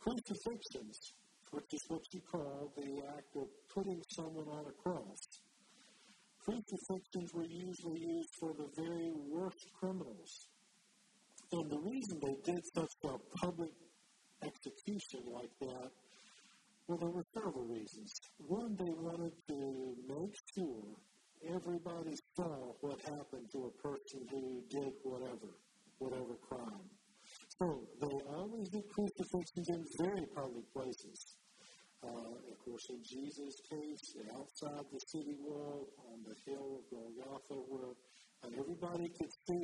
Crucifixions, 0.01 1.15
which 1.51 1.73
is 1.73 1.83
what 1.89 2.03
you 2.13 2.21
call 2.31 2.73
the 2.77 3.03
act 3.17 3.37
of 3.37 3.49
putting 3.75 4.01
someone 4.11 4.49
on 4.49 4.65
a 4.67 4.83
cross. 4.83 5.19
Crucifixions 6.45 7.35
were 7.35 7.45
usually 7.45 8.01
used 8.01 8.35
for 8.41 8.53
the 8.55 8.69
very 8.77 9.13
worst 9.29 9.67
criminals. 9.79 10.49
And 11.53 11.71
the 11.71 11.81
reason 11.81 12.21
they 12.23 12.53
did 12.53 12.63
such 12.75 12.93
a 13.05 13.19
public 13.37 13.73
execution 14.43 15.21
like 15.35 15.51
that 15.61 15.91
well, 16.91 16.99
there 16.99 17.11
were 17.11 17.27
several 17.33 17.67
reasons. 17.67 18.13
One, 18.49 18.75
they 18.75 18.91
wanted 18.91 19.10
everybody 21.71 22.17
saw 22.35 22.75
what 22.81 22.99
happened 23.03 23.47
to 23.53 23.71
a 23.71 23.89
person 23.89 24.27
who 24.31 24.63
did 24.69 24.93
whatever, 25.05 25.55
whatever 25.99 26.35
crime. 26.49 26.91
So 27.59 27.87
they 28.01 28.17
always 28.35 28.69
did 28.71 28.83
crucifixions 28.91 29.69
in 29.69 29.85
very 30.03 30.27
public 30.35 30.67
places. 30.75 31.37
Uh, 32.03 32.09
of 32.09 32.59
course, 32.65 32.87
in 32.91 32.99
Jesus' 33.05 33.55
case, 33.71 34.03
outside 34.35 34.83
the 34.91 34.99
city 35.07 35.37
wall 35.39 35.87
on 36.11 36.19
the 36.27 36.35
hill 36.51 36.81
of 36.81 36.83
Golgotha, 36.91 37.63
where 37.69 37.95
everybody 38.59 39.07
could 39.15 39.31
see 39.47 39.60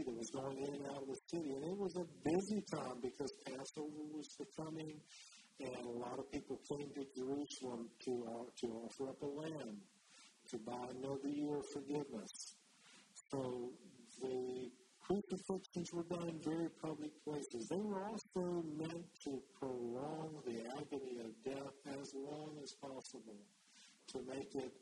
to 24.17 24.23
make 24.25 24.55
it 24.55 24.73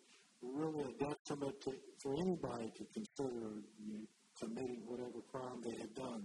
really 0.42 0.82
a 0.82 0.92
detriment 0.98 1.60
to, 1.62 1.72
for 2.02 2.14
anybody 2.14 2.70
to 2.76 2.84
consider 2.94 3.62
you 3.82 4.06
committing 4.38 4.82
whatever 4.86 5.20
crime 5.30 5.60
they 5.62 5.76
had 5.78 5.94
done. 5.94 6.22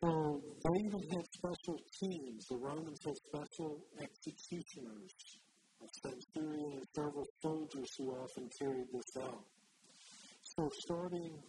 So 0.00 0.40
they 0.64 0.80
even 0.84 1.00
had 1.10 1.24
special 1.32 1.78
teams. 2.00 2.46
The 2.48 2.56
Romans 2.56 2.98
had 3.04 3.14
special 3.32 3.80
executioners, 4.00 5.12
a 5.80 5.88
centurion 6.02 6.72
and 6.76 6.86
several 6.94 7.26
soldiers 7.42 7.88
who 7.98 8.10
often 8.10 8.48
carried 8.60 8.88
this 8.92 9.22
out. 9.22 9.44
So 10.42 10.68
starting, 10.84 11.42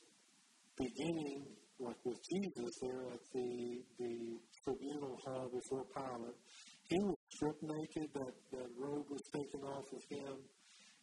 beginning, 0.77 1.43
like 1.79 1.97
with 2.05 2.19
Jesus 2.31 2.71
there 2.81 3.07
at 3.11 3.19
the, 3.33 3.83
the 3.99 4.39
tribunal 4.63 5.17
hall 5.25 5.49
before 5.51 5.83
Pilate, 5.93 6.39
he 6.87 6.97
was 7.03 7.14
stripped 7.35 7.63
naked, 7.63 8.09
that, 8.13 8.33
that 8.51 8.69
robe 8.77 9.05
was 9.09 9.21
taken 9.33 9.61
off 9.61 9.91
of 9.91 10.03
him, 10.09 10.35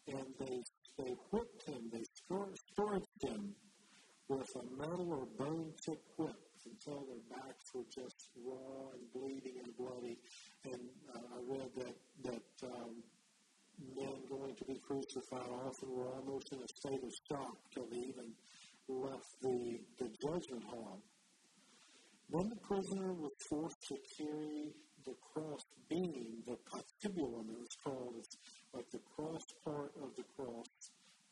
and 0.08 0.26
they, 0.40 0.62
they 0.98 1.14
whipped 1.30 1.62
him, 1.68 1.90
they 1.92 2.04
scourged 2.16 3.22
him 3.22 3.54
with 4.28 4.48
a 4.56 4.76
metal 4.80 5.12
or 5.12 5.26
bone 5.38 5.72
tipped 5.84 6.08
whip 6.16 6.36
until 6.64 7.04
their 7.06 7.36
backs 7.36 7.74
were 7.74 7.84
just 7.94 8.30
raw 8.46 8.88
and 8.94 9.02
bleeding 9.12 9.60
and 9.62 9.76
bloody. 9.76 10.18
And 10.64 10.80
uh, 11.14 11.18
I 11.18 11.58
read 11.58 11.70
that 11.76 11.96
that 12.24 12.68
um, 12.68 13.02
men 13.96 14.14
going 14.30 14.54
to 14.54 14.64
be 14.64 14.80
crucified 14.86 15.50
often 15.66 15.90
were 15.90 16.08
almost 16.14 16.52
in 16.52 16.58
a 16.60 16.68
state 16.68 17.02
of 17.02 17.12
shock 17.28 17.56
till 17.74 17.86
they 17.90 17.98
even 17.98 18.32
left 18.88 19.26
the, 19.42 19.80
the 19.98 20.08
judgment 20.22 20.64
hall. 20.64 21.02
Then 22.30 22.48
the 22.48 22.60
prisoner 22.66 23.12
was 23.12 23.32
forced 23.50 23.82
to 23.88 23.96
carry 24.16 24.72
the 25.04 25.14
cross 25.32 25.64
beam, 25.88 26.42
the 26.46 26.56
patibulum 26.70 27.50
it 27.50 27.58
was 27.58 27.76
called. 27.82 28.14
It's 28.18 28.36
like 28.74 28.90
the 28.90 29.00
cross 29.16 29.44
part 29.64 29.92
of 30.02 30.14
the 30.16 30.24
cross. 30.36 30.66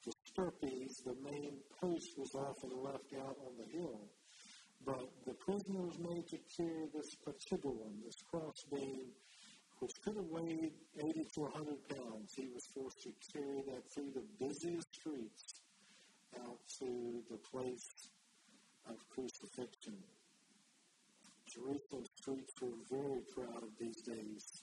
The 0.05 0.13
stipes, 0.25 1.03
the 1.05 1.15
main 1.23 1.59
post 1.81 2.19
was 2.19 2.35
often 2.35 2.71
left 2.83 3.13
out 3.21 3.37
on 3.47 3.53
the 3.59 3.79
hill. 3.79 4.01
But 4.85 5.11
the 5.27 5.35
prisoner 5.35 5.83
was 5.83 5.99
made 5.99 6.27
to 6.29 6.39
carry 6.57 6.87
this 6.95 7.15
patibulum, 7.27 8.03
this 8.05 8.17
cross 8.31 8.65
beam, 8.73 9.13
which 9.81 9.93
could 10.03 10.17
have 10.17 10.31
weighed 10.31 10.73
80 10.99 11.25
to 11.35 11.41
100 11.41 11.89
pounds. 11.89 12.33
He 12.35 12.49
was 12.53 12.65
forced 12.75 13.03
to 13.03 13.13
carry 13.33 13.63
that 13.67 13.83
through 13.93 14.13
the 14.15 14.25
busiest 14.39 14.95
streets 14.95 15.61
out 16.41 16.59
to 16.79 17.23
the 17.31 17.37
place 17.37 18.09
of 18.89 18.97
crucifixion. 19.11 19.99
Jerusalem 21.53 22.05
streets 22.17 22.55
were 22.63 22.79
very 22.91 23.23
crowded 23.35 23.71
these 23.79 24.03
days. 24.03 24.63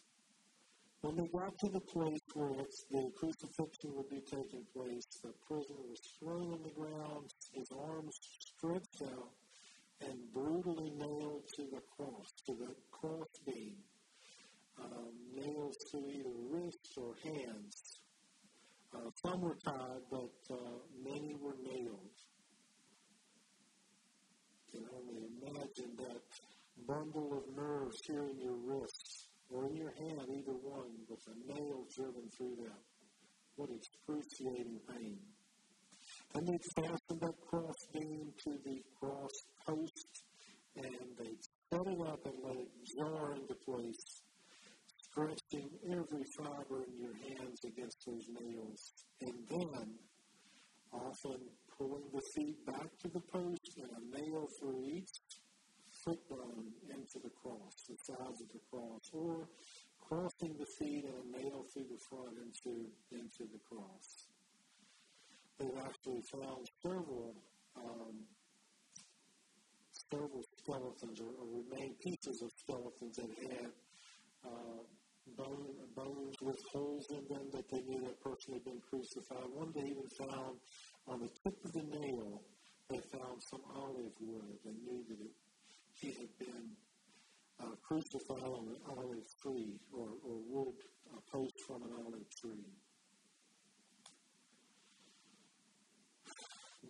When 1.02 1.16
they 1.16 1.28
got 1.28 1.58
to 1.60 1.70
the 1.70 1.82
place 1.82 2.22
where 2.34 2.66
the 2.92 3.12
crucifixion 3.18 3.92
would 3.96 4.10
be 4.10 4.22
taking 4.22 4.66
place, 4.74 5.06
the 5.22 5.34
prisoner 5.48 5.84
was 5.88 6.02
thrown 6.20 6.54
on 6.54 6.64
the 6.64 6.72
ground, 6.72 7.30
his 7.54 7.68
arms 7.72 8.18
stretched 8.40 9.02
out, 9.04 9.32
and 10.02 10.18
brutally 10.34 10.92
nailed 10.92 11.44
to 11.56 11.64
the 11.72 11.82
cross, 11.96 12.32
to 12.46 12.54
the 12.56 12.74
cross 12.92 13.28
beam, 13.46 13.76
um, 14.82 15.12
nails 15.36 15.78
to 15.92 15.98
either 15.98 16.36
wrists 16.50 16.98
or 16.98 17.16
hands. 17.24 18.00
Uh, 18.96 19.10
some 19.26 19.42
were 19.42 19.58
tied, 19.64 20.02
but 20.10 20.34
uh, 20.50 20.56
many 21.04 21.36
were 21.36 21.58
nailed. 21.64 22.16
You 24.74 24.80
can 24.80 24.90
only 24.96 25.28
imagine 25.42 25.96
that 25.98 26.22
bundle 26.86 27.38
of 27.38 27.56
nerves 27.56 27.98
here 28.08 28.28
in 28.30 28.40
your 28.40 28.58
wrist 28.58 29.28
or 29.50 29.66
in 29.68 29.76
your 29.76 29.94
hand, 29.98 30.28
either 30.30 30.58
one, 30.62 30.92
with 31.10 31.20
a 31.28 31.54
nail 31.54 31.86
driven 31.96 32.30
through 32.38 32.56
them. 32.58 32.78
What 33.56 33.70
excruciating 33.72 34.80
pain. 34.90 35.18
And 36.36 36.48
they 36.48 36.60
fasten 36.76 37.18
that 37.22 37.34
cross 37.50 37.76
beam 37.94 38.32
to 38.44 38.52
the 38.66 38.82
cross 39.00 39.32
post, 39.66 40.24
and 40.76 41.08
they 41.18 41.34
set 41.72 41.88
it 41.88 42.02
up 42.08 42.20
and 42.26 42.36
let 42.44 42.58
it 42.58 42.72
jar 42.98 43.34
into 43.34 43.56
place, 43.66 44.22
stretching 45.10 45.70
every 45.90 46.26
fiber 46.38 46.84
in 46.84 47.00
your 47.00 47.16
hands 47.16 47.60
against 47.66 47.98
those 48.06 48.28
nails. 48.30 48.94
And 49.22 49.34
then, 49.50 49.96
often 50.94 51.40
pulling 51.78 52.10
the 52.14 52.22
feet 52.36 52.66
back 52.66 52.90
to 53.02 53.08
the 53.10 53.22
post 53.32 53.78
and 53.78 53.90
a 53.90 54.22
nail 54.22 54.46
through 54.60 54.84
each 54.86 55.10
foot 56.08 56.24
bone 56.32 56.72
into 56.88 57.20
the 57.20 57.34
cross, 57.44 57.76
the 57.92 58.00
sides 58.00 58.40
of 58.40 58.48
the 58.56 58.64
cross, 58.72 59.04
or 59.12 59.44
crossing 60.00 60.56
the 60.56 60.70
feet 60.80 61.04
and 61.04 61.20
a 61.20 61.44
nail 61.44 61.66
through 61.74 61.92
the 61.92 62.00
front 62.08 62.40
into, 62.40 62.88
into 63.12 63.44
the 63.52 63.60
cross 63.68 64.32
they've 65.60 65.84
actually 65.84 66.22
found 66.22 66.70
several 66.82 67.36
um, 67.76 68.16
several 70.12 70.44
skeletons 70.58 71.20
or, 71.20 71.32
or 71.42 71.48
remain 71.62 71.94
pieces 72.02 72.42
of 72.42 72.50
skeletons 72.58 73.18
that 73.18 73.30
had 73.42 73.72
uh, 74.46 74.82
bone, 75.36 75.76
bones 75.96 76.36
with 76.42 76.60
holes 76.72 77.06
in 77.10 77.24
them 77.28 77.46
that 77.52 77.68
they 77.70 77.82
knew 77.82 78.00
that 78.02 78.20
person 78.22 78.54
had 78.54 78.64
been 78.64 78.82
crucified. 78.90 79.50
One 79.54 79.72
they 79.76 79.82
even 79.82 80.08
found 80.18 80.58
on 81.08 81.20
the 81.20 81.30
tip 81.44 81.58
of 81.66 81.74
the 81.74 81.84
nail, 81.84 82.42
they 82.90 83.00
found 83.12 83.42
some 83.52 83.62
olive 83.76 84.16
wood 84.22 84.58
and 84.66 84.76
knew 84.86 85.04
that 85.10 85.18
Uh, 86.00 87.66
crucified 87.88 88.44
on 88.44 88.68
an 88.68 88.78
olive 88.88 89.26
tree 89.42 89.80
or, 89.92 90.10
or 90.24 90.38
wood, 90.48 90.76
a 91.12 91.16
uh, 91.16 91.20
post 91.34 91.54
from 91.66 91.82
an 91.82 91.90
olive 92.06 92.30
tree. 92.40 92.66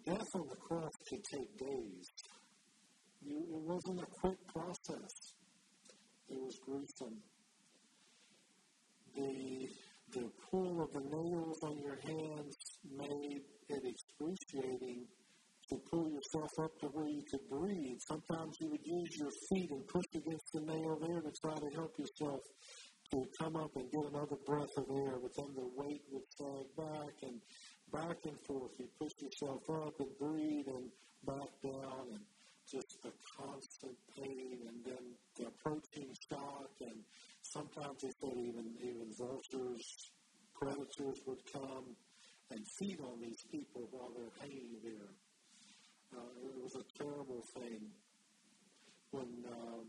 Death 0.05 0.27
on 0.35 0.47
the 0.49 0.55
cross 0.57 0.91
could 1.09 1.23
take 1.23 1.57
days. 1.57 2.07
You, 3.21 3.37
it 3.37 3.61
wasn't 3.63 4.01
a 4.01 4.05
quick 4.19 4.37
process. 4.53 5.13
It 6.27 6.37
was 6.37 6.59
gruesome. 6.65 7.21
The, 9.15 9.67
the 10.11 10.29
pull 10.51 10.83
of 10.83 10.91
the 10.91 10.99
nails 10.99 11.59
on 11.63 11.77
your 11.79 11.97
hands 12.03 12.55
made 12.91 13.41
it 13.69 13.83
excruciating 13.85 15.05
to 15.69 15.77
pull 15.91 16.09
yourself 16.09 16.51
up 16.59 16.79
to 16.79 16.87
where 16.87 17.07
you 17.07 17.23
could 17.29 17.47
breathe. 17.49 17.99
Sometimes 18.07 18.57
you 18.59 18.69
would 18.69 18.85
use 18.85 19.17
your 19.17 19.31
feet 19.49 19.71
and 19.71 19.87
push 19.87 20.05
against 20.15 20.51
the 20.53 20.61
nail 20.61 20.97
there 21.01 21.21
to 21.21 21.31
try 21.41 21.55
to 21.55 21.75
help 21.75 21.97
yourself 21.99 22.41
to 23.11 23.23
come 23.39 23.55
up 23.55 23.71
and 23.75 23.91
get 23.91 24.03
another 24.03 24.35
breath 24.45 24.75
of 24.77 24.85
air, 24.91 25.15
but 25.21 25.31
then 25.35 25.53
the 25.55 25.69
weight 25.75 26.03
would 26.11 26.27
sag 26.35 26.65
back 26.75 27.15
and 27.23 27.39
back 27.91 28.17
and 28.25 28.37
forth. 28.45 28.71
You 28.79 28.87
push 28.99 29.13
yourself 29.21 29.63
up 29.69 29.99
and 29.99 30.17
breathe 30.19 30.67
and 30.67 30.89
back 31.25 31.51
down 31.63 32.11
and 32.11 32.23
just 32.69 33.01
the 33.01 33.11
constant 33.39 33.95
pain 34.17 34.59
and 34.67 34.83
then 34.83 35.15
the 35.37 35.47
approaching 35.47 36.11
shock 36.29 36.71
and 36.81 36.99
sometimes 37.41 38.01
they 38.01 38.11
said 38.19 38.37
even 38.37 38.75
even 38.81 39.07
vultures, 39.17 40.11
predators 40.53 41.21
would 41.25 41.39
come 41.51 41.95
and 42.51 42.59
feed 42.77 42.99
on 42.99 43.21
these 43.21 43.43
people 43.51 43.87
while 43.91 44.11
they're 44.15 44.35
hanging 44.41 44.79
there. 44.83 45.11
Uh, 46.15 46.19
it 46.43 46.63
was 46.63 46.75
a 46.75 46.85
terrible 46.97 47.43
thing 47.53 47.91
when 49.11 49.43
uh, 49.45 49.83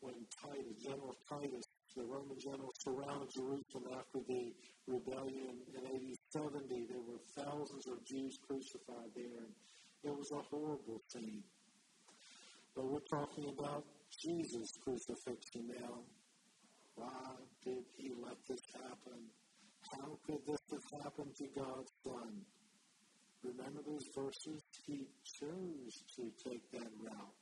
when 0.00 0.14
Titus, 0.42 0.82
General 0.82 1.14
Titus, 1.28 1.64
the 1.94 2.04
Roman 2.04 2.38
general, 2.38 2.72
surrounded 2.78 3.28
Jerusalem 3.34 3.92
after 3.92 4.20
the 4.26 4.52
rebellion 4.86 5.60
in 5.68 5.86
AD 5.86 6.16
70. 6.32 6.86
There 6.88 7.04
were 7.04 7.20
thousands 7.36 7.86
of 7.86 8.04
Jews 8.06 8.38
crucified 8.46 9.12
there, 9.14 9.44
and 9.44 9.52
it 10.04 10.16
was 10.16 10.30
a 10.32 10.42
horrible 10.48 11.02
thing. 11.12 11.42
But 12.74 12.86
we're 12.86 13.08
talking 13.10 13.52
about 13.58 13.84
Jesus' 14.22 14.72
crucifixion 14.82 15.68
now. 15.68 16.00
Why 16.94 17.34
did 17.62 17.84
he 17.96 18.12
let 18.24 18.36
this 18.48 18.62
happen? 18.72 19.20
How 19.92 20.18
could 20.26 20.46
this 20.46 20.60
have 20.70 21.02
happened 21.02 21.34
to 21.36 21.46
God's 21.54 21.92
Son? 22.04 22.40
Remember 23.42 23.80
those 23.86 24.06
verses? 24.14 24.60
He 24.86 25.06
chose 25.24 26.04
to 26.16 26.30
take 26.44 26.70
that 26.72 26.90
route. 27.00 27.34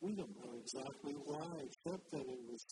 We 0.00 0.12
don't 0.12 0.36
know 0.36 0.58
exactly 0.60 1.14
why, 1.24 1.46
except 1.64 2.10
that 2.12 2.26
it 2.26 2.40
was 2.48 2.64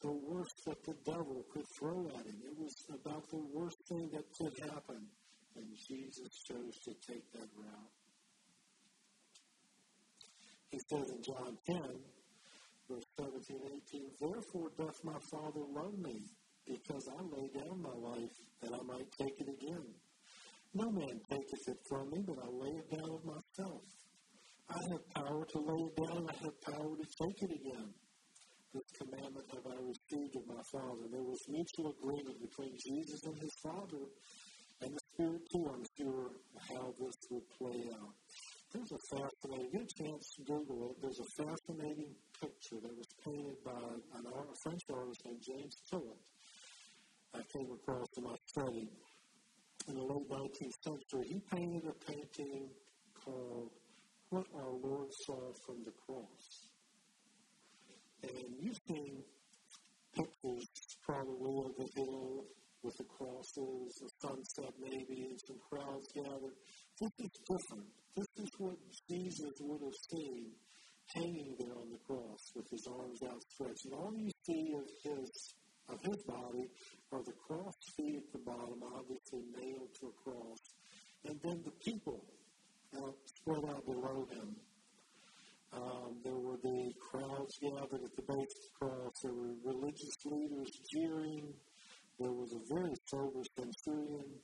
the 0.00 0.12
worst 0.12 0.54
that 0.66 0.82
the 0.84 0.94
devil 1.04 1.44
could 1.52 1.66
throw 1.78 2.06
at 2.08 2.26
him. 2.26 2.38
It 2.44 2.58
was 2.58 2.74
about 2.90 3.28
the 3.30 3.42
worst 3.52 3.78
thing 3.88 4.10
that 4.12 4.24
could 4.38 4.52
happen. 4.70 5.06
And 5.56 5.66
Jesus 5.88 6.28
chose 6.46 6.76
to 6.84 6.94
take 7.06 7.30
that 7.32 7.48
route. 7.56 7.92
He 10.70 10.80
says 10.90 11.10
in 11.10 11.22
John 11.22 11.56
10, 11.66 11.80
verse 12.90 13.04
17, 13.20 13.56
18, 13.94 14.10
Therefore 14.20 14.70
doth 14.76 14.98
my 15.04 15.18
Father 15.30 15.62
love 15.72 15.96
me, 15.98 16.26
because 16.66 17.08
I 17.08 17.22
lay 17.36 17.48
down 17.54 17.80
my 17.80 17.94
life, 17.94 18.34
that 18.62 18.72
I 18.74 18.82
might 18.82 19.06
take 19.12 19.40
it 19.40 19.48
again. 19.48 19.86
No 20.74 20.90
man 20.90 21.20
taketh 21.30 21.68
it 21.70 21.78
from 21.88 22.10
me, 22.10 22.18
but 22.26 22.34
I 22.34 22.50
lay 22.50 22.74
it 22.74 22.90
down 22.90 23.06
of 23.06 23.22
myself. 23.22 23.86
I 24.66 24.78
have 24.90 25.06
power 25.14 25.46
to 25.46 25.58
lay 25.62 25.82
it 25.86 25.94
down, 26.02 26.26
I 26.26 26.34
have 26.34 26.56
power 26.66 26.96
to 26.98 27.06
take 27.06 27.38
it 27.46 27.52
again. 27.62 27.94
This 28.74 28.90
commandment 28.98 29.46
have 29.54 29.70
I 29.70 29.78
received 29.78 30.34
of 30.34 30.50
my 30.50 30.62
Father. 30.74 31.06
There 31.14 31.22
was 31.22 31.38
mutual 31.46 31.94
agreement 31.94 32.42
between 32.42 32.74
Jesus 32.74 33.20
and 33.22 33.38
his 33.38 33.54
Father, 33.62 34.02
and 34.82 34.90
the 34.90 35.02
Spirit 35.14 35.42
too, 35.54 35.64
I'm 35.70 35.86
sure, 35.94 36.42
how 36.58 36.90
this 36.98 37.14
would 37.30 37.46
play 37.54 37.80
out. 37.94 38.14
There's 38.74 38.90
a 38.90 39.02
fascinating, 39.14 39.78
a 39.78 40.02
chance 40.02 40.26
to 40.34 40.40
Google 40.42 40.90
it. 40.90 40.98
There's 40.98 41.22
a 41.22 41.30
fascinating 41.38 42.18
picture 42.42 42.82
that 42.82 42.94
was 42.98 43.10
painted 43.22 43.62
by 43.62 43.78
an 43.78 44.26
art, 44.26 44.50
a 44.50 44.56
French 44.66 44.82
artist 44.90 45.22
named 45.22 45.38
James 45.38 45.76
Tissot. 45.86 46.18
I 47.30 47.42
came 47.54 47.70
across 47.70 48.10
in 48.18 48.24
my 48.26 48.34
study 48.50 48.90
in 49.88 49.94
the 49.94 50.02
late 50.02 50.28
19th 50.28 50.82
century. 50.82 51.26
He 51.28 51.40
painted 51.52 51.84
a 51.86 52.12
painting 52.12 52.68
called 53.24 53.70
What 54.30 54.46
Our 54.54 54.72
Lord 54.72 55.08
Saw 55.26 55.52
from 55.66 55.84
the 55.84 55.92
Cross. 56.06 56.68
And 58.22 58.56
you've 58.58 58.80
seen 58.88 59.22
pictures 60.14 60.68
probably 61.04 61.64
of 61.66 61.76
the 61.76 61.88
hill 61.96 62.44
with 62.82 62.96
the 62.96 63.04
crosses, 63.04 63.96
the 64.00 64.10
sunset 64.20 64.72
maybe, 64.80 65.24
and 65.28 65.40
some 65.46 65.58
crowds 65.70 66.06
gathered. 66.14 66.56
This 67.00 67.10
is 67.18 67.30
different. 67.48 67.88
This 68.16 68.28
is 68.44 68.50
what 68.58 68.76
Jesus 69.10 69.52
would 69.60 69.82
have 69.82 70.00
seen 70.10 70.52
hanging 71.16 71.56
there 71.58 71.76
on 71.76 71.90
the 71.90 71.98
cross 72.06 72.40
with 72.54 72.66
his 72.70 72.86
arms 72.88 73.20
outstretched. 73.22 73.84
And 73.86 73.94
all 73.94 74.12
you 74.16 74.30
see 74.46 74.72
of 74.76 74.86
his 75.04 75.30
of 75.88 76.00
his 76.02 76.22
body 76.24 76.68
are 77.12 77.22
the 77.22 77.32
cross 77.32 77.74
feet 77.96 78.16
at 78.16 78.32
the 78.32 78.38
bottom, 78.38 78.82
obviously 78.94 79.42
nailed 79.56 79.92
to 80.00 80.06
a 80.06 80.30
cross, 80.30 80.58
and 81.26 81.38
then 81.42 81.62
the 81.64 81.72
people 81.84 82.24
out, 82.96 83.14
spread 83.24 83.64
out 83.68 83.84
below 83.86 84.26
him. 84.30 84.56
Um, 85.72 86.20
there 86.22 86.38
were 86.38 86.58
the 86.62 86.92
crowds 87.10 87.58
gathered 87.60 88.04
at 88.04 88.14
the 88.16 88.22
base 88.22 88.54
of 88.54 88.62
the 88.62 88.74
cross. 88.78 89.12
There 89.22 89.32
were 89.32 89.54
religious 89.64 90.16
leaders 90.24 90.70
jeering. 90.92 91.52
There 92.20 92.30
was 92.32 92.52
a 92.52 92.74
very 92.74 92.94
sober 93.06 93.42
centurion 93.58 94.38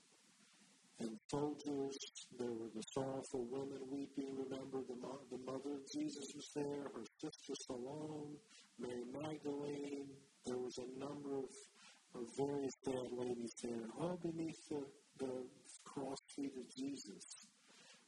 and 0.99 1.17
soldiers. 1.31 1.97
There 2.37 2.51
were 2.51 2.71
the 2.75 2.83
sorrowful 2.93 3.47
women 3.49 3.79
weeping. 3.91 4.37
Remember, 4.37 4.83
the, 4.89 4.97
the 5.31 5.39
mother 5.45 5.79
of 5.79 5.87
Jesus 5.95 6.27
was 6.35 6.51
there, 6.57 6.83
her 6.83 7.05
sister 7.21 7.55
Salome, 7.67 8.37
Mary 8.79 9.05
Magdalene. 9.13 10.09
There 10.47 10.59
was 10.59 10.79
a 10.79 10.99
number 10.99 11.37
of, 11.37 11.51
of 12.15 12.25
very 12.37 12.69
sad 12.85 13.13
ladies 13.13 13.55
there, 13.63 13.87
all 14.01 14.19
beneath 14.23 14.69
the, 14.71 14.83
the 15.19 15.45
cross 15.85 16.19
feet 16.35 16.53
of 16.57 16.67
Jesus. 16.77 17.47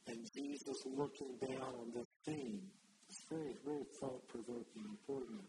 And 0.07 0.17
Jesus 0.35 0.77
looking 0.85 1.37
down 1.39 1.73
on 1.79 1.91
this 1.93 2.07
scene. 2.25 2.61
It's 3.07 3.23
very, 3.29 3.55
very 3.63 3.85
thought 3.99 4.27
provoking, 4.27 4.83
important. 4.89 5.41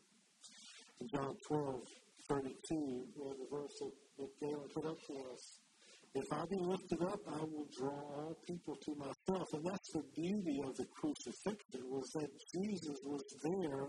In 1.01 1.09
John 1.09 1.35
12, 1.49 1.81
32, 2.29 3.05
we 3.16 3.29
have 3.29 3.40
a 3.40 3.57
verse 3.57 3.75
that, 3.81 3.92
that 4.18 4.40
Galen 4.40 4.68
put 4.73 4.87
up 4.87 4.99
to 5.09 5.14
us. 5.33 5.59
If 6.14 6.33
I 6.33 6.44
be 6.47 6.57
lifted 6.57 7.03
up, 7.03 7.20
I 7.27 7.40
will 7.40 7.66
draw 7.77 7.90
all 7.90 8.37
people 8.47 8.77
to 8.77 8.94
myself. 8.94 9.49
And 9.53 9.64
that's 9.64 9.90
the 9.92 10.05
beauty 10.14 10.61
of 10.64 10.77
the 10.77 10.87
crucifixion, 10.94 11.90
was 11.90 12.09
that 12.14 12.31
Jesus 12.55 12.99
was 13.05 13.25
there 13.42 13.88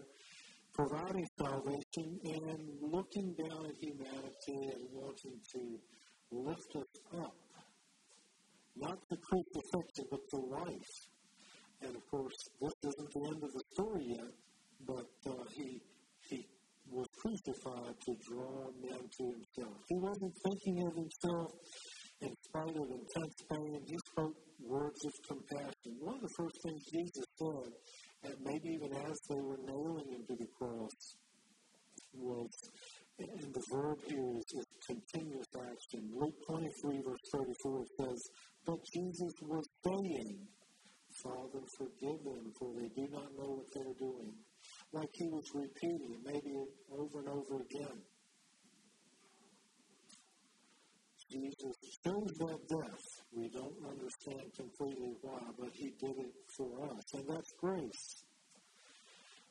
providing 0.76 1.28
salvation 1.40 2.20
and 2.24 2.60
looking 2.82 3.34
down 3.34 3.66
at 3.66 3.76
humanity 3.80 4.76
and 4.76 4.84
wanting 4.92 5.40
to 5.54 5.80
lift 6.32 6.76
us 6.76 7.20
up. 7.20 7.36
Not 8.76 8.98
the 9.10 9.18
crucifixion, 9.18 10.06
but 10.12 10.20
the 10.32 10.42
life. 10.52 10.96
And 11.82 11.96
of 11.96 12.02
course, 12.12 12.36
this 12.62 12.92
isn't 12.92 13.10
the 13.14 13.24
end 13.28 13.44
of 13.44 13.52
the 13.54 13.64
story 13.74 14.06
yet, 14.10 14.34
but 14.86 15.32
uh, 15.32 15.44
he, 15.56 15.82
he 16.30 16.46
was 16.90 17.08
crucified 17.22 17.96
to 18.06 18.16
draw 18.28 18.68
men 18.82 19.00
to 19.00 19.24
himself. 19.24 19.78
He 19.88 19.98
wasn't 19.98 20.34
thinking 20.44 20.88
of 20.88 20.94
himself 20.96 21.52
in 22.22 22.34
spite 22.48 22.76
of 22.76 22.88
intense 22.90 23.36
pain, 23.52 23.82
he 23.86 23.98
spoke 24.12 24.36
words 24.60 25.06
of 25.06 25.14
compassion. 25.28 26.00
One 26.00 26.16
of 26.16 26.22
the 26.22 26.36
first 26.38 26.58
things 26.64 26.82
Jesus 26.92 27.26
said, 27.38 27.72
maybe 28.44 28.70
even 28.70 28.92
as 28.94 29.20
they 29.30 29.42
were 29.42 29.60
nailing 29.66 30.10
him 30.10 30.24
to 30.28 30.36
the 30.36 30.48
cross, 30.58 31.16
was, 32.14 32.50
and 33.20 33.54
the 33.54 33.64
verb 33.72 33.98
here 34.08 34.38
is, 34.38 34.46
is 34.60 34.66
continuous 34.88 35.48
action. 35.56 36.10
Luke 36.14 36.36
23, 36.48 37.02
verse 37.06 37.20
34 37.34 37.84
says, 38.00 38.22
But 38.66 38.80
Jesus 38.94 39.34
was 39.42 39.66
saying, 39.84 40.48
Father, 41.24 41.64
forgive 41.78 42.24
them, 42.24 42.52
for 42.60 42.74
they 42.76 42.90
do 42.96 43.08
not 43.12 43.32
know 43.38 43.60
what 43.60 43.68
they're 43.74 44.00
doing. 44.00 44.34
Like 44.92 45.10
he 45.14 45.28
was 45.28 45.46
repeating 45.54 46.12
it, 46.14 46.22
maybe 46.26 46.56
over 46.92 47.20
and 47.20 47.30
over 47.30 47.56
again. 47.62 48.02
Jesus 51.32 51.76
chose 52.06 52.34
that 52.40 52.60
death. 52.70 53.25
We 53.36 53.50
don't 53.50 53.76
understand 53.86 54.54
completely 54.56 55.14
why, 55.22 55.42
but 55.60 55.70
he 55.74 55.92
did 56.00 56.18
it 56.18 56.34
for 56.56 56.86
us, 56.86 57.04
and 57.14 57.28
that's 57.28 57.52
grace. 57.60 58.24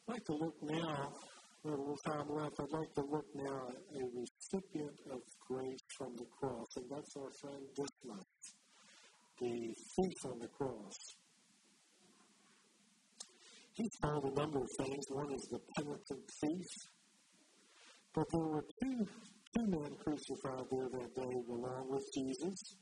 I'd 0.09 0.15
like 0.15 0.25
to 0.25 0.33
look 0.33 0.57
now, 0.63 1.13
we 1.63 1.71
have 1.71 1.79
a 1.79 1.83
little 1.83 1.97
time 2.07 2.29
left, 2.31 2.61
I'd 2.61 2.79
like 2.79 2.95
to 2.95 3.03
look 3.03 3.27
now 3.35 3.69
at 3.69 4.01
a 4.01 4.05
recipient 4.15 4.99
of 5.13 5.21
grace 5.47 5.85
from 5.99 6.17
the 6.17 6.25
cross, 6.41 6.67
and 6.77 6.87
that's 6.91 7.15
our 7.17 7.31
friend 7.43 7.63
Dismas, 7.77 8.25
the 9.39 9.75
thief 9.97 10.25
on 10.25 10.39
the 10.39 10.49
cross. 10.49 10.97
He's 13.75 13.97
called 14.01 14.25
a 14.25 14.41
number 14.41 14.61
of 14.61 14.71
things. 14.79 15.05
One 15.11 15.33
is 15.35 15.49
the 15.51 15.59
penitent 15.77 16.31
thief. 16.41 16.67
But 18.15 18.27
there 18.31 18.41
were 18.41 18.65
two, 18.81 19.07
two 19.57 19.67
men 19.67 19.91
crucified 20.03 20.67
there 20.71 20.89
that 20.89 21.15
day 21.17 21.35
along 21.51 21.87
with 21.91 22.05
Jesus, 22.15 22.77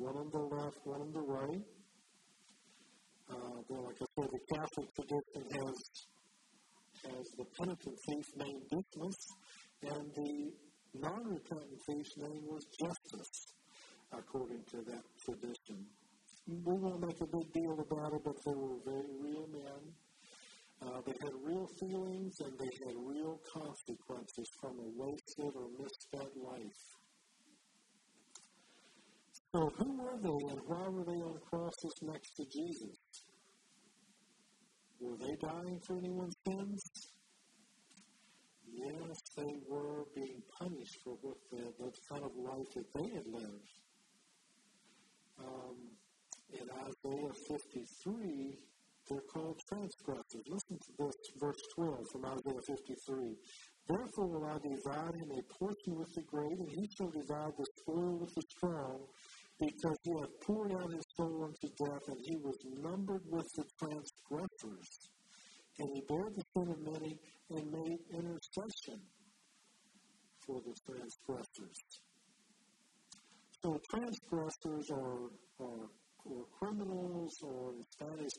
one 0.00 0.16
on 0.16 0.30
the 0.32 0.56
left, 0.56 0.78
one 0.84 1.00
on 1.00 1.12
the 1.12 1.20
right. 1.20 1.64
Uh, 3.28 3.60
like 3.68 4.00
I 4.00 4.06
said, 4.16 4.30
the 4.32 4.56
Catholic 4.56 4.88
tradition 4.96 5.42
has 5.60 5.76
has 7.04 7.26
the 7.36 7.44
penitent 7.56 7.96
thief 8.08 8.26
named 8.36 8.62
Dismas, 8.68 9.16
and 9.82 10.04
the 10.16 10.52
non-repentant 10.94 11.80
thief's 11.86 12.16
name 12.16 12.44
was 12.48 12.64
Justus, 12.80 13.30
according 14.12 14.64
to 14.72 14.78
that 14.88 15.04
tradition. 15.24 15.86
We 16.48 16.74
won't 16.76 17.00
make 17.00 17.20
a 17.20 17.26
big 17.26 17.52
deal 17.52 17.78
about 17.78 18.12
it, 18.14 18.22
but 18.24 18.36
they 18.44 18.54
were 18.54 18.80
very 18.84 19.14
real 19.20 19.48
men 19.52 19.92
uh, 20.82 21.00
they 21.04 21.12
had 21.20 21.32
real 21.42 21.66
feelings 21.78 22.40
and 22.40 22.58
they 22.58 22.70
had 22.86 22.96
real 22.96 23.38
consequences 23.52 24.48
from 24.60 24.78
a 24.80 24.88
wasted 24.96 25.52
or 25.54 25.68
misspent 25.78 26.32
life. 26.42 26.99
So, 29.52 29.68
who 29.78 29.98
were 29.98 30.16
they 30.22 30.52
and 30.52 30.60
why 30.66 30.88
were 30.88 31.04
they 31.04 31.20
on 31.20 31.38
crosses 31.50 31.94
next 32.02 32.30
to 32.36 32.44
Jesus? 32.44 32.96
Were 35.00 35.16
they 35.16 35.34
dying 35.40 35.80
for 35.84 35.98
anyone's 35.98 36.36
sins? 36.46 36.82
Yes, 38.72 39.18
they 39.36 39.54
were 39.68 40.04
being 40.14 40.40
punished 40.60 40.98
for 41.02 41.16
what 41.22 41.36
the, 41.50 41.64
the 41.78 41.90
kind 42.08 42.22
of 42.22 42.30
life 42.36 42.70
that 42.76 42.86
they 42.94 43.08
had 43.08 43.26
lived. 43.26 43.70
Um, 45.40 45.76
in 46.52 46.68
Isaiah 46.70 47.32
53, 47.48 48.58
they're 49.08 49.26
called 49.34 49.58
transgressors. 49.68 50.44
Listen 50.46 50.78
to 50.78 50.92
this, 50.98 51.16
verse 51.40 51.62
12 51.74 51.98
from 52.12 52.24
Isaiah 52.26 52.62
53. 52.68 53.34
Therefore 53.88 54.28
will 54.28 54.44
I 54.44 54.58
divide 54.62 55.16
him 55.16 55.30
a 55.34 55.42
portion 55.58 55.98
with 55.98 56.14
the 56.14 56.22
great, 56.22 56.58
and 56.58 56.70
he 56.70 56.88
shall 56.96 57.10
divide 57.10 57.52
the 57.58 57.66
spoil 57.80 58.18
with 58.20 58.34
the 58.34 58.42
strong, 58.54 59.00
because 59.60 59.96
he 60.02 60.12
had 60.18 60.28
poured 60.46 60.72
out 60.72 60.92
his 60.92 61.04
soul 61.16 61.44
unto 61.44 61.68
death, 61.84 62.02
and 62.08 62.18
he 62.24 62.36
was 62.36 62.56
numbered 62.82 63.22
with 63.30 63.46
the 63.56 63.64
transgressors. 63.78 64.88
And 65.78 65.88
he 65.94 66.02
bore 66.08 66.30
the 66.34 66.42
sin 66.56 66.70
of 66.70 66.80
many, 66.80 67.18
and 67.50 67.70
made 67.70 67.98
intercession 68.12 69.00
for 70.46 70.60
the 70.64 70.74
transgressors. 70.86 71.78
So 73.62 73.78
transgressors 73.90 74.90
are, 74.90 75.30
are 75.60 75.90
or 76.24 76.44
criminals, 76.58 77.32
or 77.42 77.72
in 77.72 77.84
Spanish, 77.90 78.32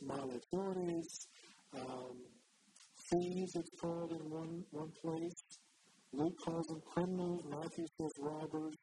um, 1.74 2.18
thieves, 3.10 3.56
it's 3.56 3.70
called 3.80 4.12
in 4.12 4.30
one, 4.30 4.64
one 4.72 4.92
place. 5.02 5.44
Luke 6.14 6.38
calls 6.44 6.68
them 6.68 6.82
criminals, 6.94 7.44
Matthew 7.50 7.86
says 8.00 8.12
robbers. 8.20 8.76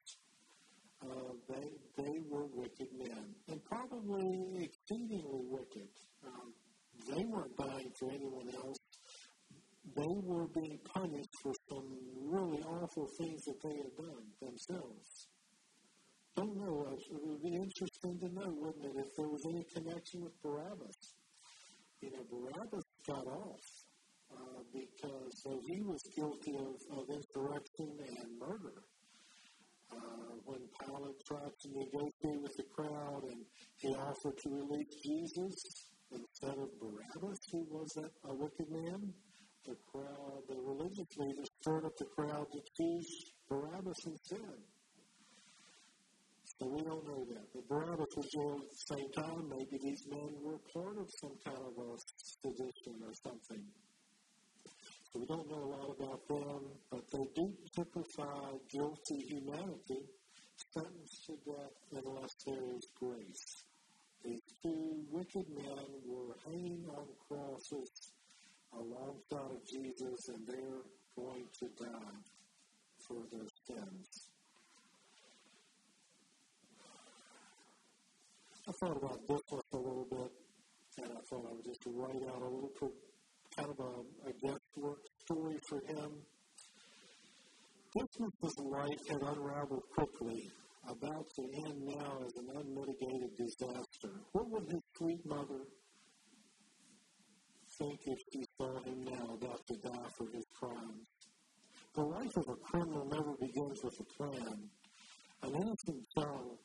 Uh, 1.00 1.32
they, 1.48 2.02
they 2.02 2.18
were 2.28 2.46
wicked 2.54 2.88
men, 2.98 3.34
and 3.48 3.64
probably 3.64 4.64
exceedingly 4.64 5.44
wicked. 5.48 5.88
Um, 6.26 6.52
they 7.08 7.24
weren't 7.24 7.56
dying 7.56 7.92
for 7.98 8.10
anyone 8.10 8.48
else. 8.54 8.78
They 9.96 10.14
were 10.24 10.48
being 10.48 10.78
punished 10.92 11.34
for 11.42 11.52
some 11.70 11.88
really 12.26 12.62
awful 12.62 13.08
things 13.18 13.44
that 13.44 13.62
they 13.62 13.76
had 13.76 13.96
done 13.96 14.26
themselves 14.42 15.28
don't 16.38 16.56
know. 16.56 16.86
It 17.10 17.20
would 17.26 17.42
be 17.42 17.56
interesting 17.56 18.18
to 18.20 18.28
know, 18.32 18.54
wouldn't 18.62 18.84
it, 18.84 18.94
if 18.96 19.10
there 19.16 19.28
was 19.28 19.42
any 19.50 19.64
connection 19.74 20.22
with 20.22 20.40
Barabbas. 20.42 20.96
You 22.00 22.10
know, 22.12 22.22
Barabbas 22.30 22.84
got 23.06 23.26
off 23.26 23.66
uh, 24.30 24.62
because 24.72 25.32
so 25.42 25.58
he 25.66 25.82
was 25.82 26.00
guilty 26.14 26.54
of, 26.54 26.78
of 26.96 27.04
insurrection 27.10 27.90
and 28.06 28.38
murder. 28.38 28.86
When 30.44 30.60
Pilate 30.80 31.24
tried 31.26 31.52
to 31.62 31.68
negotiate 31.68 32.42
with 32.42 32.56
the 32.56 32.64
crowd 32.74 33.22
and 33.30 33.44
he 33.76 33.88
offered 33.88 34.38
to 34.38 34.48
release 34.50 34.94
Jesus 35.04 35.90
instead 36.12 36.56
of 36.58 36.68
Barabbas, 36.80 37.38
who 37.52 37.66
was 37.70 37.88
that 37.96 38.10
a 38.24 38.34
wicked 38.34 38.70
man, 38.70 39.12
the 39.66 39.76
crowd, 39.92 40.42
the 40.48 40.56
religious 40.56 41.08
leaders 41.18 41.48
stirred 41.60 41.84
up 41.84 41.96
the 41.98 42.06
crowd 42.16 42.46
to 42.52 42.60
choose 42.76 43.32
Barabbas 43.48 44.06
instead. 44.06 44.56
But 46.58 46.70
we 46.72 46.82
don't 46.82 47.06
know 47.06 47.24
that. 47.30 47.46
But 47.54 47.68
Barabbas 47.68 48.16
was 48.16 48.26
jailed 48.34 48.62
at 48.62 48.70
the 48.70 48.96
same 48.96 49.10
time. 49.12 49.48
Maybe 49.48 49.78
these 49.82 50.04
men 50.10 50.34
were 50.42 50.58
part 50.74 50.98
of 50.98 51.06
some 51.20 51.36
kind 51.44 51.58
of 51.58 51.74
a 51.78 51.90
sedition 52.16 52.98
or 53.04 53.14
something. 53.22 53.64
So 55.12 55.20
we 55.20 55.26
don't 55.26 55.48
know 55.50 55.56
a 55.56 55.70
lot 55.72 55.96
about 55.98 56.28
them, 56.28 56.60
but 56.90 57.00
they 57.10 57.24
do 57.34 57.52
typify 57.74 58.52
guilty 58.70 59.24
humanity 59.26 60.04
sentenced 60.74 61.26
to 61.26 61.32
death 61.46 62.04
unless 62.04 62.34
there 62.44 62.76
is 62.76 62.86
grace. 63.00 63.64
These 64.22 64.42
two 64.62 65.04
wicked 65.10 65.46
men 65.48 65.86
were 66.06 66.36
hanging 66.44 66.84
on 66.90 67.06
crosses 67.26 67.90
alongside 68.74 69.56
of 69.56 69.64
Jesus, 69.66 70.28
and 70.28 70.46
they're 70.46 70.84
going 71.16 71.46
to 71.60 71.66
die 71.82 72.18
for 73.06 73.22
their 73.32 73.48
sins. 73.66 74.28
I 78.68 78.72
thought 78.72 78.96
about 78.98 79.26
this 79.26 79.40
one 79.48 79.62
a 79.72 79.76
little 79.76 80.06
bit, 80.10 80.32
and 80.98 81.12
I 81.16 81.20
thought 81.30 81.46
I 81.48 81.54
would 81.54 81.64
just 81.64 81.82
write 81.86 82.28
out 82.28 82.42
a 82.42 82.44
little 82.44 82.92
kind 83.56 83.70
of 83.70 83.80
a, 83.80 84.28
a 84.28 84.32
guesswork 84.32 84.67
story 85.24 85.58
for 85.68 85.80
him. 85.86 86.10
Dismas's 87.94 88.58
life 88.58 89.02
had 89.08 89.22
unraveled 89.22 89.82
quickly, 89.94 90.50
about 90.88 91.26
to 91.36 91.42
end 91.66 91.78
now 91.86 92.18
as 92.24 92.32
an 92.36 92.48
unmitigated 92.54 93.30
disaster. 93.36 94.12
What 94.32 94.50
would 94.50 94.64
his 94.70 94.82
sweet 94.96 95.24
mother 95.24 95.62
think 97.78 97.98
if 98.06 98.18
she 98.32 98.44
saw 98.58 98.78
him 98.84 99.04
now 99.04 99.34
about 99.34 99.66
to 99.66 99.74
die 99.82 100.08
for 100.16 100.26
his 100.32 100.44
crimes? 100.58 101.06
The 101.94 102.02
life 102.02 102.36
of 102.36 102.44
a 102.48 102.56
criminal 102.70 103.06
never 103.10 103.34
begins 103.40 103.80
with 103.82 104.00
a 104.00 104.04
plan. 104.16 104.70
An 105.42 105.54
innocent 105.54 106.04
child 106.16 106.58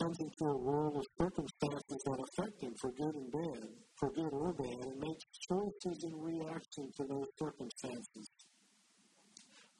comes 0.00 0.18
into 0.20 0.44
a 0.44 0.56
world 0.56 0.96
of 0.96 1.04
circumstances 1.18 2.00
that 2.06 2.18
affect 2.22 2.62
him 2.62 2.74
for 2.80 2.90
good 2.92 3.14
and 3.14 3.32
bad, 3.32 3.68
for 3.98 4.10
good 4.12 4.32
or 4.32 4.52
bad, 4.54 4.78
and 4.86 5.00
makes 5.00 5.24
choices 5.50 6.04
in 6.04 6.14
reaction 6.20 6.90
to 6.96 7.04
those 7.08 7.26
circumstances. 7.38 8.30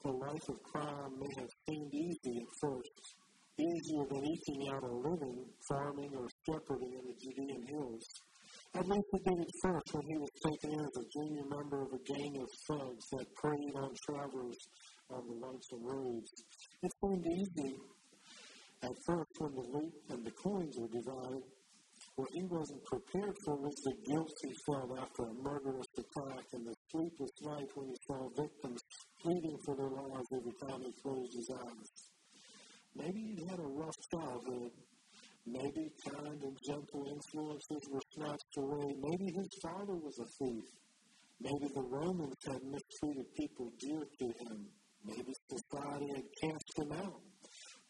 The 0.03 0.11
life 0.11 0.47
of 0.49 0.63
crime 0.63 1.11
may 1.19 1.41
have 1.41 1.51
seemed 1.67 1.93
easy 1.93 2.35
at 2.39 2.51
first, 2.61 3.15
easier 3.59 4.05
than 4.09 4.23
eking 4.25 4.69
out 4.71 4.83
a 4.83 4.93
living 4.93 5.45
farming 5.67 6.11
or 6.15 6.27
shepherding 6.45 6.93
in 6.99 7.05
the 7.07 7.15
Judean 7.19 7.63
hills. 7.67 8.07
At 8.75 8.87
least 8.87 9.07
it 9.13 9.23
did 9.25 9.39
at 9.39 9.53
first 9.61 9.93
when 9.93 10.05
he 10.07 10.17
was 10.17 10.29
taken 10.45 10.71
in 10.73 10.79
as 10.79 10.97
a 10.97 11.05
junior 11.15 11.45
member 11.49 11.81
of 11.83 11.91
a 11.93 12.13
gang 12.13 12.37
of 12.41 12.49
thugs 12.67 13.05
that 13.11 13.25
preyed 13.35 13.75
on 13.75 13.93
travelers 14.05 14.57
on 15.11 15.21
the 15.27 15.35
lonesome 15.45 15.83
roads. 15.83 16.31
It 16.81 16.91
seemed 17.01 17.25
easy 17.27 17.75
at 18.81 18.95
first, 19.05 19.31
when 19.39 19.53
the 19.55 19.67
loot 19.73 19.93
and 20.09 20.25
the 20.25 20.31
coins 20.31 20.75
were 20.79 20.87
divided, 20.87 21.43
what 22.15 22.29
he 22.31 22.43
wasn't 22.43 22.83
prepared 22.85 23.35
for 23.43 23.55
was 23.57 23.75
the 23.83 23.95
guilt 24.07 24.31
he 24.41 24.53
felt 24.65 24.97
after 24.99 25.23
a 25.23 25.33
murderous 25.43 25.87
attack 25.97 26.45
and 26.53 26.65
the 26.65 26.75
sleepless 26.91 27.31
night 27.43 27.67
when 27.75 27.87
he 27.87 27.95
saw 28.07 28.29
victims 28.37 28.81
pleading 29.21 29.57
for 29.65 29.75
their 29.75 29.89
lives 29.89 30.27
every 30.31 30.55
time 30.63 30.81
he 30.81 30.93
closed 31.03 31.33
his 31.35 31.49
eyes. 31.51 31.89
Maybe 32.95 33.19
he'd 33.19 33.49
had 33.49 33.59
a 33.59 33.67
rough 33.67 33.99
childhood. 34.11 34.71
Maybe 35.45 35.91
kind 36.07 36.41
and 36.43 36.57
gentle 36.65 37.03
influences 37.07 37.83
were 37.91 38.03
snatched 38.13 38.57
away. 38.57 38.95
Maybe 38.99 39.31
his 39.35 39.49
father 39.61 39.95
was 39.95 40.19
a 40.19 40.29
thief. 40.39 40.63
Maybe 41.41 41.67
the 41.73 41.87
Romans 41.87 42.35
had 42.45 42.63
mistreated 42.63 43.33
people 43.35 43.71
dear 43.79 44.03
to 44.19 44.25
him. 44.25 44.67
Maybe 45.03 45.33
society 45.49 46.07
had 46.15 46.27
cast 46.41 46.71
him 46.77 46.91
out 46.91 47.28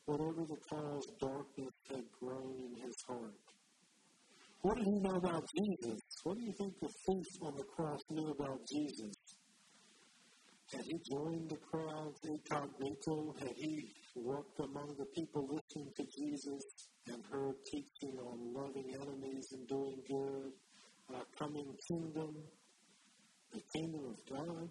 whatever 0.09 0.41
the 0.41 0.57
cause, 0.67 1.05
darkness 1.21 1.75
had 1.87 2.03
grown 2.19 2.55
in 2.57 2.73
his 2.81 2.97
heart. 3.07 3.45
What 4.61 4.77
did 4.77 4.85
he 4.85 4.99
know 5.01 5.15
about 5.15 5.45
Jesus? 5.55 5.99
What 6.23 6.37
do 6.37 6.43
you 6.43 6.53
think 6.57 6.73
the 6.81 6.89
thief 7.05 7.29
on 7.43 7.53
the 7.55 7.63
cross 7.75 8.01
knew 8.09 8.29
about 8.31 8.59
Jesus? 8.67 9.13
Had 10.73 10.81
he 10.85 10.97
joined 11.11 11.49
the 11.49 11.57
crowd 11.57 12.13
incognito? 12.23 13.35
Had 13.39 13.53
he 13.55 13.85
walked 14.15 14.59
among 14.59 14.95
the 14.97 15.05
people 15.15 15.47
listening 15.47 15.93
to 15.95 16.03
Jesus 16.17 16.63
and 17.07 17.23
heard 17.31 17.55
teaching 17.71 18.17
on 18.17 18.53
loving 18.53 18.89
enemies 19.01 19.47
and 19.53 19.67
doing 19.67 20.01
good, 20.09 20.51
a 21.13 21.21
coming 21.37 21.71
kingdom, 21.87 22.33
the 23.53 23.61
kingdom 23.75 24.05
of 24.09 24.17
God? 24.25 24.69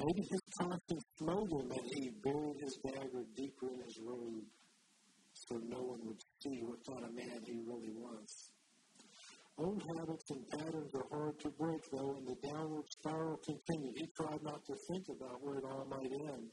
Maybe 0.00 0.26
his 0.30 0.40
conscience 0.58 1.04
smote 1.18 1.50
him 1.52 1.70
and 1.70 1.86
he 1.94 2.10
buried 2.24 2.56
his 2.60 2.78
dagger 2.86 3.24
deeper 3.36 3.68
in 3.68 3.80
his 3.84 3.98
robe 4.02 4.44
so 5.34 5.60
no 5.68 5.82
one 5.82 6.00
would 6.04 6.20
see 6.42 6.60
what 6.64 6.80
kind 6.86 7.04
of 7.04 7.14
man 7.14 7.40
he 7.44 7.60
really 7.66 7.92
was. 7.92 8.50
Old 9.58 9.82
habits 9.94 10.24
and 10.30 10.48
patterns 10.48 10.90
are 10.94 11.08
hard 11.12 11.38
to 11.40 11.50
break, 11.50 11.82
though, 11.92 12.16
and 12.16 12.26
the 12.26 12.48
downward 12.48 12.88
spiral 12.88 13.38
continued. 13.44 13.94
He 13.96 14.08
tried 14.16 14.42
not 14.42 14.64
to 14.64 14.74
think 14.88 15.04
about 15.10 15.42
where 15.42 15.58
it 15.58 15.64
all 15.64 15.84
might 15.84 16.12
end. 16.32 16.48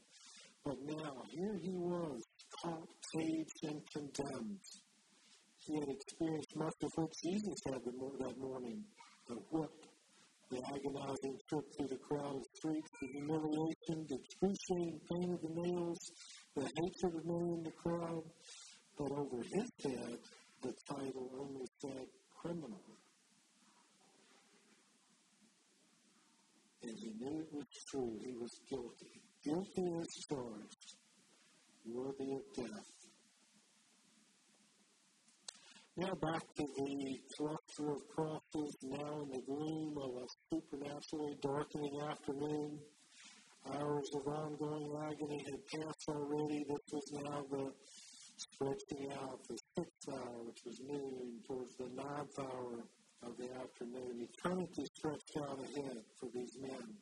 But 0.64 0.76
now, 0.84 1.22
here 1.30 1.56
he 1.62 1.72
was, 1.72 2.20
caught, 2.62 2.88
caged, 3.14 3.60
and 3.62 3.80
condemned. 3.92 4.60
He 5.64 5.74
had 5.80 5.88
experienced 5.88 6.56
much 6.56 6.74
of 6.82 6.90
what 6.96 7.12
Jesus 7.24 7.58
had 7.64 7.80
that 7.84 8.38
morning 8.38 8.84
the 9.28 9.36
whip, 9.52 9.87
the 10.50 10.62
agonizing 10.74 11.36
trip 11.48 11.64
through 11.76 11.88
the 11.88 11.98
crowded 11.98 12.44
streets, 12.54 12.88
the 13.00 13.08
humiliation, 13.08 14.06
the 14.08 14.16
excruciating 14.16 15.00
pain 15.12 15.32
of 15.32 15.40
the 15.42 15.52
nails, 15.60 15.98
the 16.56 16.62
hatred 16.62 17.14
of 17.16 17.24
many 17.26 17.52
in 17.52 17.62
the 17.62 17.72
crowd. 17.72 18.22
But 18.96 19.12
over 19.12 19.42
his 19.42 19.70
head, 19.84 20.18
the 20.62 20.72
title 20.88 21.30
only 21.38 21.66
said 21.80 22.06
criminal. 22.40 22.82
And 26.82 26.96
he 26.98 27.12
knew 27.20 27.40
it 27.40 27.52
was 27.52 27.66
true. 27.90 28.18
He 28.24 28.32
was 28.32 28.60
guilty. 28.70 29.20
Guilty 29.44 29.98
as 30.00 30.08
charged, 30.28 30.96
worthy 31.86 32.32
of 32.32 32.42
death. 32.56 32.97
Now 35.98 36.14
back 36.14 36.44
to 36.54 36.64
the 36.76 37.18
cluster 37.36 37.90
of 37.90 38.06
crosses, 38.14 38.76
now 38.84 39.22
in 39.22 39.30
the 39.30 39.42
gloom 39.44 39.98
of 39.98 40.22
a 40.22 40.26
supernaturally 40.54 41.34
darkening 41.42 42.00
afternoon. 42.08 42.78
Hours 43.74 44.08
of 44.14 44.28
ongoing 44.28 44.94
agony 45.02 45.44
had 45.44 45.66
passed 45.66 46.08
already. 46.08 46.64
This 46.68 46.78
was 46.92 47.12
now 47.14 47.42
the 47.50 47.72
stretching 48.36 49.10
out, 49.10 49.40
the 49.48 49.58
sixth 49.76 50.08
hour, 50.08 50.44
which 50.46 50.60
was 50.64 50.78
noon, 50.86 51.40
towards 51.44 51.74
the 51.74 51.88
ninth 51.88 52.38
hour 52.38 52.78
of 53.24 53.36
the 53.36 53.50
afternoon. 53.58 54.22
Eternity 54.22 54.84
stretched 54.94 55.36
out 55.42 55.58
ahead 55.58 55.98
for 56.20 56.28
these 56.32 56.56
men. 56.60 56.94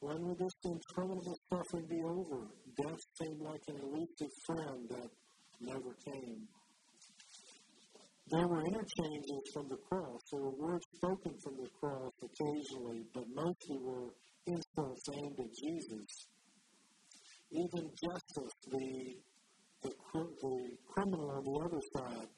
When 0.00 0.26
would 0.26 0.38
this 0.38 0.56
interminable 0.64 1.38
suffering 1.52 1.84
be 1.86 2.00
over? 2.02 2.48
Death 2.78 3.00
seemed 3.20 3.42
like 3.42 3.64
an 3.68 3.76
elusive 3.76 4.32
friend 4.46 4.88
that 4.88 5.10
never 5.60 5.92
came. 6.02 6.48
There 8.30 8.48
were 8.48 8.64
interchanges 8.64 9.42
from 9.52 9.68
the 9.68 9.76
cross. 9.76 10.20
There 10.32 10.40
were 10.40 10.56
words 10.56 10.84
spoken 10.94 11.34
from 11.42 11.56
the 11.56 11.68
cross 11.78 12.12
occasionally, 12.22 13.04
but 13.12 13.24
mostly 13.34 13.78
were 13.78 14.14
insults 14.46 15.02
aimed 15.12 15.38
at 15.40 15.54
Jesus. 15.54 16.26
Even 17.50 17.90
Justus, 18.02 18.52
the, 18.70 19.16
the, 19.82 19.90
the 19.90 20.76
criminal 20.88 21.30
on 21.30 21.44
the 21.44 21.60
other 21.66 21.82
side, 21.94 22.28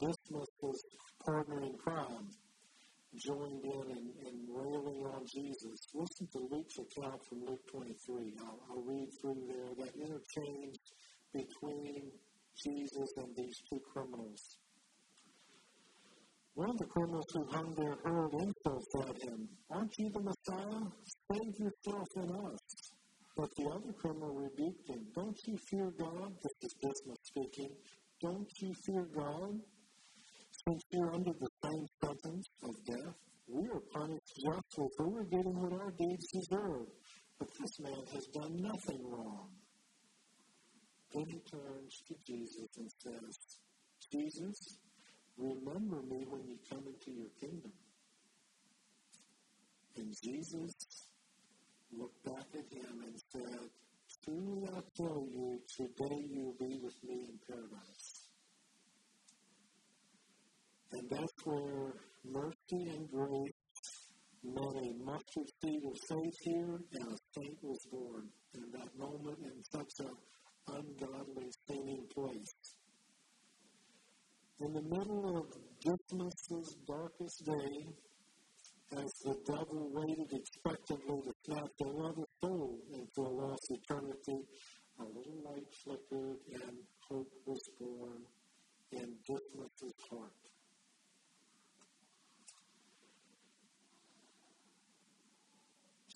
Dismas' 0.00 0.82
partner 1.24 1.62
in 1.62 1.74
crime, 1.76 2.30
joined 3.16 3.64
in 3.64 3.96
and, 3.96 4.10
and 4.26 4.48
railing 4.48 5.04
on 5.12 5.24
Jesus. 5.26 5.78
Listen 5.94 6.26
to 6.32 6.38
Luke's 6.50 6.78
account 6.78 7.20
from 7.28 7.44
Luke 7.44 7.60
23. 7.70 8.34
I'll, 8.40 8.60
I'll 8.70 8.82
read 8.82 9.08
through 9.20 9.44
there 9.46 9.86
that 9.86 9.94
interchange 9.94 10.76
between 11.32 12.10
Jesus 12.64 13.12
and 13.18 13.36
these 13.36 13.60
two 13.70 13.80
criminals. 13.92 14.58
One 16.56 16.70
of 16.70 16.78
the 16.78 16.86
criminals 16.86 17.26
who 17.34 17.44
hung 17.52 17.74
there 17.76 17.96
hurled 18.02 18.32
insults 18.32 18.88
at 19.04 19.28
him. 19.28 19.46
Aren't 19.70 19.92
you 19.98 20.08
the 20.08 20.22
Messiah? 20.22 20.88
Save 21.30 21.52
yourself 21.60 22.08
and 22.16 22.30
us. 22.30 22.60
But 23.36 23.50
the 23.58 23.68
other 23.68 23.92
criminal 24.00 24.32
rebuked 24.32 24.88
him. 24.88 25.04
Don't 25.14 25.36
you 25.46 25.58
fear 25.68 25.92
God? 25.98 26.32
This 26.42 26.56
is 26.62 26.74
Dismas 26.80 27.18
speaking. 27.24 27.76
Don't 28.22 28.48
you 28.62 28.72
fear 28.86 29.06
God? 29.14 29.60
Since 30.66 30.82
you're 30.92 31.12
under 31.12 31.32
the 31.38 31.48
same 31.62 31.86
sentence 32.02 32.48
of 32.64 32.74
death, 32.86 33.14
we 33.48 33.68
are 33.68 33.82
punished 33.92 34.32
justly, 34.40 34.88
for 34.96 35.10
we're 35.10 35.24
getting 35.24 35.60
what 35.60 35.74
our 35.74 35.92
deeds 35.98 36.26
deserve. 36.32 36.88
But 37.38 37.48
this 37.60 37.80
man 37.80 38.02
has 38.14 38.26
done 38.32 38.56
nothing 38.62 39.04
wrong. 39.04 39.50
Then 41.12 41.26
he 41.28 41.40
turns 41.52 42.02
to 42.08 42.14
Jesus 42.26 42.68
and 42.78 42.90
says, 43.04 43.36
Jesus, 44.10 44.78
Remember 45.38 46.02
me 46.02 46.24
when 46.28 46.46
you 46.46 46.56
come 46.70 46.84
into 46.86 47.10
your 47.18 47.30
kingdom. 47.40 47.72
And 49.96 50.14
Jesus 50.22 50.72
looked 51.92 52.24
back 52.24 52.46
at 52.54 52.72
him 52.72 53.02
and 53.04 53.16
said, 53.32 53.68
Truly 54.24 54.68
I 54.68 54.80
tell 54.96 55.26
you, 55.30 55.60
today 55.76 56.24
you'll 56.30 56.56
be 56.58 56.78
with 56.82 56.96
me 57.04 57.26
in 57.28 57.38
paradise. 57.48 58.26
And 60.92 61.10
that's 61.10 61.44
where 61.44 61.92
mercy 62.24 62.90
and 62.90 63.10
grace 63.10 63.52
met 64.42 64.76
a 64.76 65.04
mustard 65.04 65.48
seed 65.62 65.82
of 65.84 65.96
faith 66.08 66.38
here, 66.42 66.80
and 66.92 67.08
a 67.08 67.16
saint 67.34 67.58
was 67.62 67.80
born 67.90 68.28
in 68.54 68.70
that 68.72 68.98
moment 68.98 69.38
in 69.42 69.62
such 69.72 70.06
an 70.06 70.14
ungodly, 70.68 71.50
sinning 71.68 72.06
place. 72.14 72.75
In 74.58 74.72
the 74.72 74.82
middle 74.82 75.36
of 75.36 75.46
Dismas' 75.80 76.76
darkest 76.86 77.44
day, 77.44 77.86
as 78.96 79.12
the 79.22 79.36
devil 79.44 79.90
waited 79.92 80.32
expectantly 80.32 81.20
to 81.24 81.32
snatch 81.44 81.72
another 81.80 82.24
soul 82.42 82.78
into 82.90 83.20
a 83.20 83.28
lost 83.28 83.70
eternity, 83.70 84.40
a 84.98 85.04
little 85.04 85.42
light 85.44 85.66
flickered 85.84 86.38
and 86.54 86.78
hope 87.06 87.30
was 87.44 87.68
born 87.78 88.22
in 88.92 89.14
Dismas' 89.26 89.92
heart. 90.10 90.32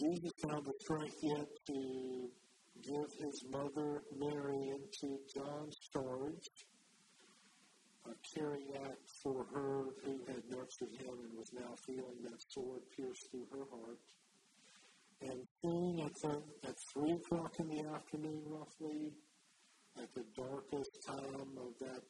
Jesus 0.00 0.33
found 0.48 0.64
the 0.64 0.72
strength 0.81 1.18
yet 1.22 1.46
to 1.66 2.31
give 2.83 3.12
his 3.18 3.44
mother 3.50 4.03
Mary 4.16 4.70
into 4.70 5.18
John's 5.35 5.76
charge 5.92 6.48
caring 8.35 8.68
act 8.85 9.09
for 9.22 9.46
her 9.54 9.85
who 10.04 10.20
had 10.26 10.42
nurtured 10.48 10.94
him 11.00 11.14
and 11.24 11.37
was 11.37 11.50
now 11.52 11.74
feeling 11.87 12.22
that 12.24 12.40
sword 12.48 12.83
pierce 12.96 13.18
through 13.30 13.46
her 13.52 13.64
heart. 13.70 14.00
And 15.22 15.46
soon 15.62 16.00
at, 16.00 16.14
the, 16.22 16.68
at 16.68 16.76
3 16.94 17.12
o'clock 17.12 17.52
in 17.59 17.68
the 17.68 17.85
afternoon, 17.94 18.42
roughly, 18.46 19.12
at 19.98 20.09
the 20.14 20.24
darkest 20.35 20.90
time 21.06 21.59
of 21.59 21.72
that 21.80 22.02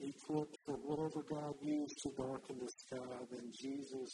eclipse 0.00 0.58
or 0.68 0.76
whatever 0.76 1.22
God 1.28 1.54
used 1.60 1.98
to 2.02 2.10
darken 2.16 2.58
the 2.60 2.68
sky, 2.68 3.16
then 3.30 3.50
Jesus 3.52 4.10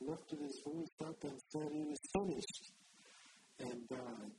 lifted 0.00 0.38
his 0.40 0.60
voice 0.64 1.08
up 1.08 1.16
and 1.24 1.40
said, 1.50 1.68
It 1.72 1.88
is 1.92 2.00
finished, 2.12 2.72
and 3.60 3.88
died. 3.88 4.36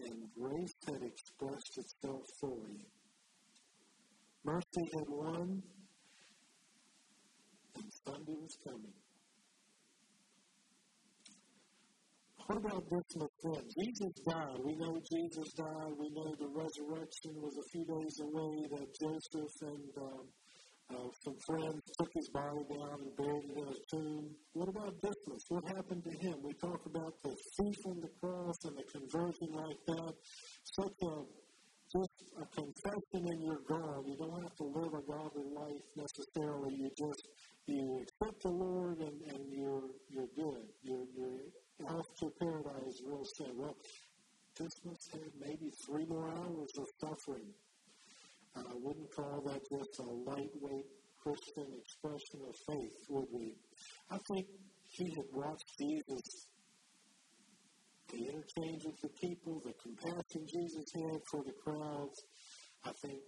And 0.00 0.28
grace 0.38 0.74
had 0.86 1.02
expressed 1.02 1.78
itself 1.78 2.22
fully 2.40 2.86
Mercy 4.44 4.84
had 4.94 5.08
won, 5.08 5.62
and 7.76 7.92
Sunday 8.04 8.34
was 8.40 8.56
coming. 8.66 8.92
What 12.46 12.58
about 12.58 12.82
this 12.90 13.06
then? 13.14 13.62
Jesus 13.78 14.12
died. 14.26 14.58
We 14.64 14.74
know 14.74 14.98
Jesus 15.10 15.52
died. 15.54 15.92
We 15.96 16.10
know 16.10 16.34
the 16.40 16.48
resurrection 16.48 17.32
was 17.38 17.56
a 17.56 17.66
few 17.70 17.84
days 17.86 18.18
away, 18.20 18.66
that 18.74 18.88
Joseph 19.00 19.54
and 19.62 19.88
um, 20.02 20.26
uh, 20.90 21.08
some 21.24 21.36
friends 21.46 21.80
took 21.98 22.10
his 22.14 22.28
body 22.30 22.64
down 22.68 22.98
and 22.98 23.16
buried 23.16 23.46
it 23.46 23.56
in 23.56 23.68
a 23.68 23.78
tomb. 23.94 24.34
What 24.54 24.68
about 24.68 24.92
Dismas? 25.00 25.44
What 25.48 25.64
happened 25.68 26.02
to 26.04 26.18
him? 26.18 26.34
We 26.42 26.52
talk 26.54 26.80
about 26.84 27.14
the 27.22 27.30
thief 27.30 27.78
on 27.86 28.00
the 28.00 28.10
cross 28.20 28.58
and 28.64 28.76
the 28.76 28.84
conversion 28.90 29.48
like 29.54 29.78
that. 29.86 30.12
Such 30.64 30.98
a 31.02 31.14
just 31.92 32.22
a 32.40 32.46
confession 32.56 33.28
and 33.28 33.42
you're 33.42 33.64
gone. 33.68 34.04
You 34.06 34.16
don't 34.16 34.42
have 34.42 34.56
to 34.56 34.64
live 34.64 34.94
a 34.94 35.02
godly 35.02 35.48
life 35.54 35.86
necessarily. 35.96 36.74
You 36.74 36.90
just 36.96 37.28
you 37.66 38.02
accept 38.02 38.42
the 38.42 38.48
Lord 38.50 38.98
and, 38.98 39.20
and 39.28 39.52
you're 39.52 39.90
you're 40.08 40.32
good. 40.34 40.64
You're 40.82 41.06
you're 41.14 41.88
off 41.88 42.06
to 42.20 42.30
paradise 42.40 43.00
real 43.06 43.24
soon. 43.36 43.58
Well, 43.58 43.76
must 44.84 45.12
have 45.12 45.32
maybe 45.40 45.70
three 45.86 46.04
more 46.06 46.28
hours 46.28 46.70
of 46.78 46.86
suffering. 47.00 47.52
I 48.54 48.74
wouldn't 48.74 49.10
call 49.14 49.42
that 49.46 49.60
just 49.70 49.98
a 49.98 50.02
lightweight 50.02 50.86
Christian 51.22 51.66
expression 51.78 52.40
of 52.48 52.54
faith, 52.68 52.96
would 53.08 53.28
we? 53.32 53.56
I 54.10 54.18
think 54.28 54.46
he 54.90 55.10
had 55.10 55.24
watched 55.32 55.64
Jesus 55.78 56.46
the 58.12 58.28
interchange 58.28 58.84
with 58.84 59.00
the 59.00 59.08
people, 59.20 59.60
the 59.64 59.72
compassion 59.80 60.46
Jesus 60.46 60.84
had 60.94 61.20
for 61.30 61.42
the 61.44 61.56
crowds. 61.64 62.18
I 62.84 62.92
think 63.02 63.20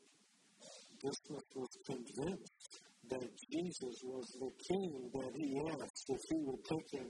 Dismas 1.01 1.49
was 1.57 1.73
convinced 1.87 2.81
that 3.09 3.29
Jesus 3.51 3.97
was 4.05 4.27
the 4.41 4.53
king 4.69 5.11
that 5.15 5.33
he 5.37 5.61
asked 5.73 6.07
if 6.09 6.21
he 6.29 6.37
would 6.45 6.65
take 6.65 7.01
him, 7.01 7.09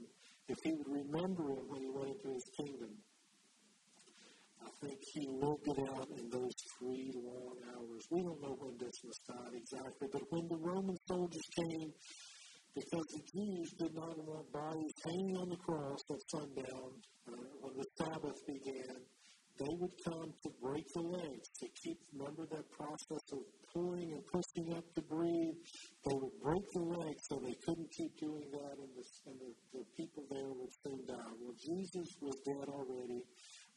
if 0.49 0.59
he 0.63 0.73
would 0.73 0.89
remember 0.89 1.51
him 1.51 1.67
when 1.69 1.83
he 1.83 1.91
went 1.91 2.15
into 2.15 2.35
his 2.35 2.47
kingdom. 2.59 2.95
I 4.63 4.71
think 4.87 4.99
he 5.13 5.29
lived 5.29 5.69
it 5.69 5.79
out 5.91 6.09
in 6.17 6.31
those 6.31 6.55
three 6.79 7.13
long 7.15 7.57
hours. 7.75 8.03
We 8.11 8.23
don't 8.23 8.41
know 8.41 8.57
when 8.59 8.77
Dismas 8.79 9.21
died 9.29 9.55
exactly, 9.55 10.09
but 10.13 10.23
when 10.31 10.49
the 10.49 10.59
Roman 10.59 10.97
soldiers 11.07 11.49
came 11.59 11.93
because 12.75 13.07
the 13.15 13.23
Jews 13.33 13.71
did 13.79 13.95
not 13.95 14.19
want 14.27 14.53
bodies 14.53 14.95
hanging 15.07 15.37
on 15.39 15.49
the 15.49 15.57
cross 15.57 16.03
at 16.11 16.19
sundown 16.31 16.91
uh, 17.31 17.47
when 17.63 17.75
the 17.79 17.87
Sabbath 17.99 18.39
began. 18.47 18.99
They 19.57 19.71
would 19.79 19.95
come 20.03 20.35
to 20.43 20.51
break 20.61 20.83
the 20.95 21.07
legs 21.07 21.47
to 21.63 21.67
keep, 21.79 21.99
remember 22.13 22.43
that 22.51 22.67
process 22.75 23.23
of 23.31 23.39
pulling 23.73 24.11
and 24.11 24.23
pushing 24.27 24.75
up 24.75 24.83
to 24.99 25.03
breathe? 25.03 25.55
They 26.11 26.17
would 26.19 26.37
break 26.43 26.67
the 26.75 26.83
legs 26.83 27.23
so 27.31 27.39
they 27.39 27.55
couldn't 27.63 27.87
keep 27.95 28.19
doing 28.19 28.51
that, 28.51 28.75
and, 28.83 28.91
the, 28.99 29.05
and 29.31 29.39
the, 29.39 29.79
the 29.79 29.85
people 29.97 30.27
there 30.27 30.51
would 30.51 30.75
soon 30.83 31.07
die. 31.07 31.33
Well, 31.39 31.55
Jesus 31.55 32.09
was 32.21 32.35
dead 32.43 32.67
already, 32.67 33.23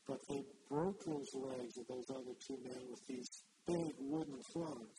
but 0.07 0.17
they 0.27 0.41
broke 0.67 0.97
those 1.05 1.29
legs 1.45 1.77
of 1.77 1.85
those 1.85 2.09
other 2.09 2.33
two 2.41 2.57
men 2.65 2.81
with 2.89 3.05
these 3.05 3.29
big 3.67 3.93
wooden 3.99 4.41
clubs. 4.51 4.97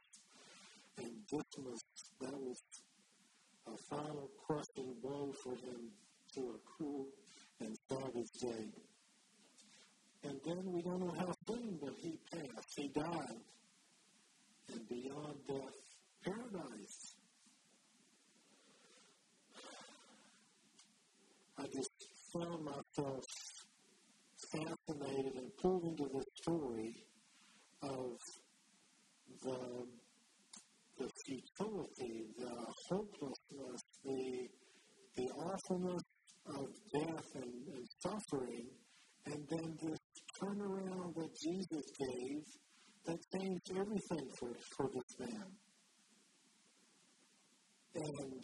And 0.98 1.10
this 1.26 1.50
was, 1.58 1.82
that 2.20 2.38
was 2.38 2.62
a 3.72 3.76
final 3.94 4.30
crushing 4.46 4.94
blow 5.02 5.32
for 5.42 5.52
him 5.52 5.90
to 6.34 6.40
a 6.40 6.58
cruel 6.64 7.06
and 7.60 7.76
savage 7.88 8.30
day. 8.40 8.70
And 10.24 10.40
then 10.44 10.72
we 10.72 10.82
don't 10.82 11.00
know 11.00 11.14
how 11.18 11.32
soon, 11.46 11.78
but 11.80 11.94
he 11.98 12.18
passed. 12.32 12.74
He 12.76 12.88
died. 12.88 13.40
And 14.72 14.88
beyond 14.88 15.36
death, 15.46 15.78
paradise. 16.24 17.14
I 21.58 21.64
just 21.74 21.90
found 22.32 22.64
myself 22.64 23.24
fascinated 24.52 25.34
and 25.36 25.56
pulled 25.60 25.84
into 25.84 26.04
the 26.04 26.24
story 26.42 26.94
of 27.82 28.18
the 29.42 29.86
the 30.98 31.08
futility, 31.26 32.26
the 32.38 32.54
hopelessness, 32.88 33.82
the, 34.04 34.48
the 35.16 35.28
awfulness 35.46 36.02
of 36.46 36.66
death 36.94 37.26
and, 37.34 37.54
and 37.74 37.86
suffering, 38.02 38.66
and 39.26 39.46
then 39.50 39.76
this 39.82 39.98
turnaround 40.40 41.14
that 41.14 41.30
Jesus 41.42 41.84
gave 41.98 42.42
that 43.06 43.18
changed 43.34 43.70
everything 43.70 44.28
for, 44.38 44.50
for 44.76 44.90
this 44.92 45.18
man. 45.18 45.46
And 47.94 48.42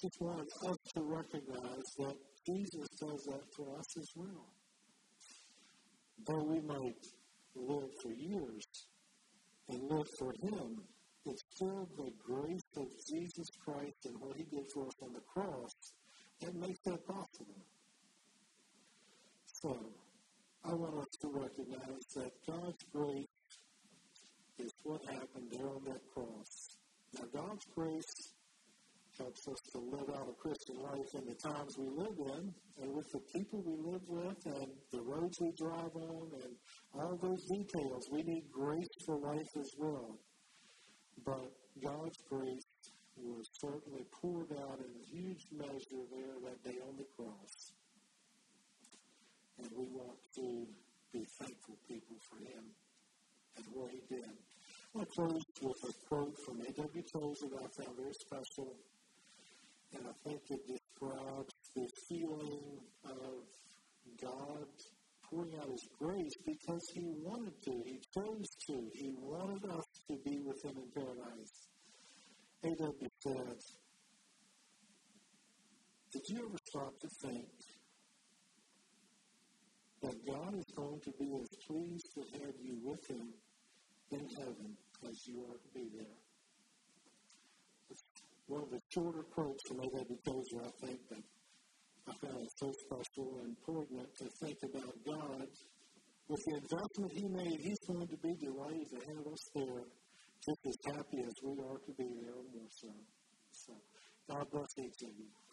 just 0.00 0.20
want 0.20 0.48
us 0.68 0.76
to 0.94 1.02
recognize 1.02 1.88
that 1.98 2.14
Jesus 2.46 2.88
does 3.00 3.22
that 3.30 3.42
for 3.56 3.78
us 3.78 3.98
as 3.98 4.08
well. 4.14 4.46
Though 6.26 6.44
we 6.44 6.60
might 6.60 7.02
live 7.56 7.90
for 8.02 8.12
years 8.12 8.64
and 9.68 9.82
live 9.90 10.06
for 10.18 10.32
Him, 10.42 10.76
still 11.58 11.88
the 11.96 12.10
grace 12.24 12.70
of 12.76 12.86
Jesus 13.10 13.48
Christ 13.64 14.06
and 14.06 14.14
what 14.20 14.36
he 14.36 14.44
did 14.44 14.64
for 14.72 14.86
us 14.86 14.94
on 15.02 15.12
the 15.12 15.26
cross 15.26 15.72
that 16.40 16.54
makes 16.54 16.78
that 16.84 17.04
possible. 17.04 17.58
So, 19.60 19.76
I 20.64 20.72
want 20.72 20.98
us 20.98 21.12
to 21.22 21.28
recognize 21.34 22.04
that 22.14 22.30
God's 22.46 22.84
grace 22.92 23.26
is 24.60 24.70
what 24.84 25.02
happened 25.06 25.50
there 25.50 25.68
on 25.68 25.82
that 25.86 26.00
cross. 26.14 26.78
Now, 27.14 27.26
God's 27.34 27.64
grace 27.74 28.34
helps 29.18 29.48
us 29.48 29.58
to 29.72 29.78
live 29.80 30.10
out 30.14 30.28
a 30.30 30.34
Christian 30.34 30.76
life 30.78 31.10
in 31.14 31.26
the 31.26 31.34
times 31.42 31.74
we 31.76 31.88
live 31.88 32.18
in 32.38 32.54
and 32.82 32.94
with 32.94 33.10
the 33.10 33.20
people 33.34 33.64
we 33.66 33.90
live 33.90 34.06
with 34.06 34.46
and 34.46 34.70
the 34.92 35.02
roads 35.02 35.36
we 35.40 35.50
drive 35.58 35.90
on 35.96 36.30
and 36.44 36.54
all 36.94 37.18
those 37.20 37.42
details. 37.50 38.06
We 38.12 38.22
need 38.22 38.44
grace 38.52 38.86
for 39.04 39.18
life 39.18 39.50
as 39.58 39.70
well. 39.76 40.20
But 41.24 41.52
God's 41.82 42.18
grace 42.28 42.66
was 43.16 43.48
certainly 43.60 44.04
poured 44.20 44.52
out 44.52 44.78
in 44.78 45.18
huge 45.18 45.46
measure 45.52 46.04
there 46.10 46.36
that 46.44 46.62
day 46.64 46.78
on 46.88 46.96
the 46.96 47.06
cross. 47.16 47.72
And 49.58 49.68
we 49.76 49.86
want 49.86 50.18
to 50.36 50.66
be 51.12 51.26
thankful 51.38 51.76
people 51.88 52.16
for 52.30 52.38
him 52.38 52.64
and 53.56 53.66
what 53.74 53.90
he 53.90 54.02
did. 54.08 54.30
I'll 54.96 55.04
close 55.04 55.42
with 55.62 55.76
a 55.84 55.92
quote 56.08 56.36
from 56.44 56.60
A.W. 56.60 57.02
Tozer 57.12 57.48
that 57.50 57.62
I 57.62 57.82
found 57.82 57.96
very 57.96 58.14
special. 58.14 58.74
And 59.94 60.06
I 60.06 60.28
think 60.28 60.40
it 60.50 60.60
describes 60.66 61.54
the 61.74 61.88
feeling 62.08 62.80
of 63.04 63.44
God 64.20 64.66
pouring 65.30 65.54
out 65.60 65.68
His 65.70 65.86
grace 65.98 66.34
because 66.44 66.82
He 66.94 67.12
wanted 67.22 67.54
to. 67.64 67.82
He 67.84 68.00
chose 68.14 68.48
to. 68.68 68.90
He 68.94 69.14
wanted 69.20 69.64
us 69.70 69.84
to 70.08 70.16
be 70.24 70.40
with 70.44 70.62
Him 70.64 70.76
in 70.76 70.90
paradise. 70.94 71.68
A.W. 72.64 73.08
said, 73.22 73.58
Did 76.12 76.22
you 76.28 76.38
ever 76.38 76.58
stop 76.64 76.98
to 76.98 77.08
think 77.22 77.48
that 80.02 80.14
God 80.26 80.54
is 80.56 80.74
going 80.74 81.00
to 81.04 81.12
be 81.20 81.30
as 81.40 81.48
pleased 81.68 82.08
to 82.14 82.22
have 82.40 82.54
you 82.60 82.78
with 82.82 83.04
Him 83.10 83.28
in 84.10 84.26
heaven 84.38 84.76
as 85.06 85.26
you 85.26 85.44
are 85.44 85.58
to 85.58 85.70
be 85.74 85.88
there? 85.96 86.18
It's 87.90 88.02
one 88.46 88.62
of 88.62 88.70
the 88.70 88.80
shorter 88.94 89.24
quotes 89.34 89.62
from 89.68 89.80
A.W. 89.80 90.18
Tozer, 90.24 90.64
I 90.64 90.86
think, 90.86 91.00
that 91.10 91.24
I 92.08 92.12
found 92.26 92.40
it 92.40 92.52
so 92.56 92.72
special 92.86 93.38
and 93.44 93.54
important 93.54 94.08
to 94.18 94.26
think 94.40 94.58
about 94.64 94.94
God. 95.04 95.48
With 96.28 96.40
the 96.44 96.54
investment 96.56 97.12
He 97.12 97.28
made, 97.28 97.60
He's 97.60 97.78
going 97.86 98.08
to 98.08 98.16
be 98.16 98.34
delighted 98.40 98.88
to 98.88 99.00
have 99.12 99.26
us 99.32 99.44
there, 99.54 99.84
just 100.44 100.60
as 100.66 100.76
happy 100.86 101.22
as 101.26 101.34
we 101.42 101.52
are 101.52 101.78
to 101.78 101.92
be 101.98 102.04
there, 102.22 102.34
or 102.34 102.44
more 102.54 102.70
so. 102.70 102.88
So, 103.52 103.74
God 104.30 104.46
bless 104.52 104.78
each 104.78 105.02
of 105.02 105.10
you. 105.18 105.47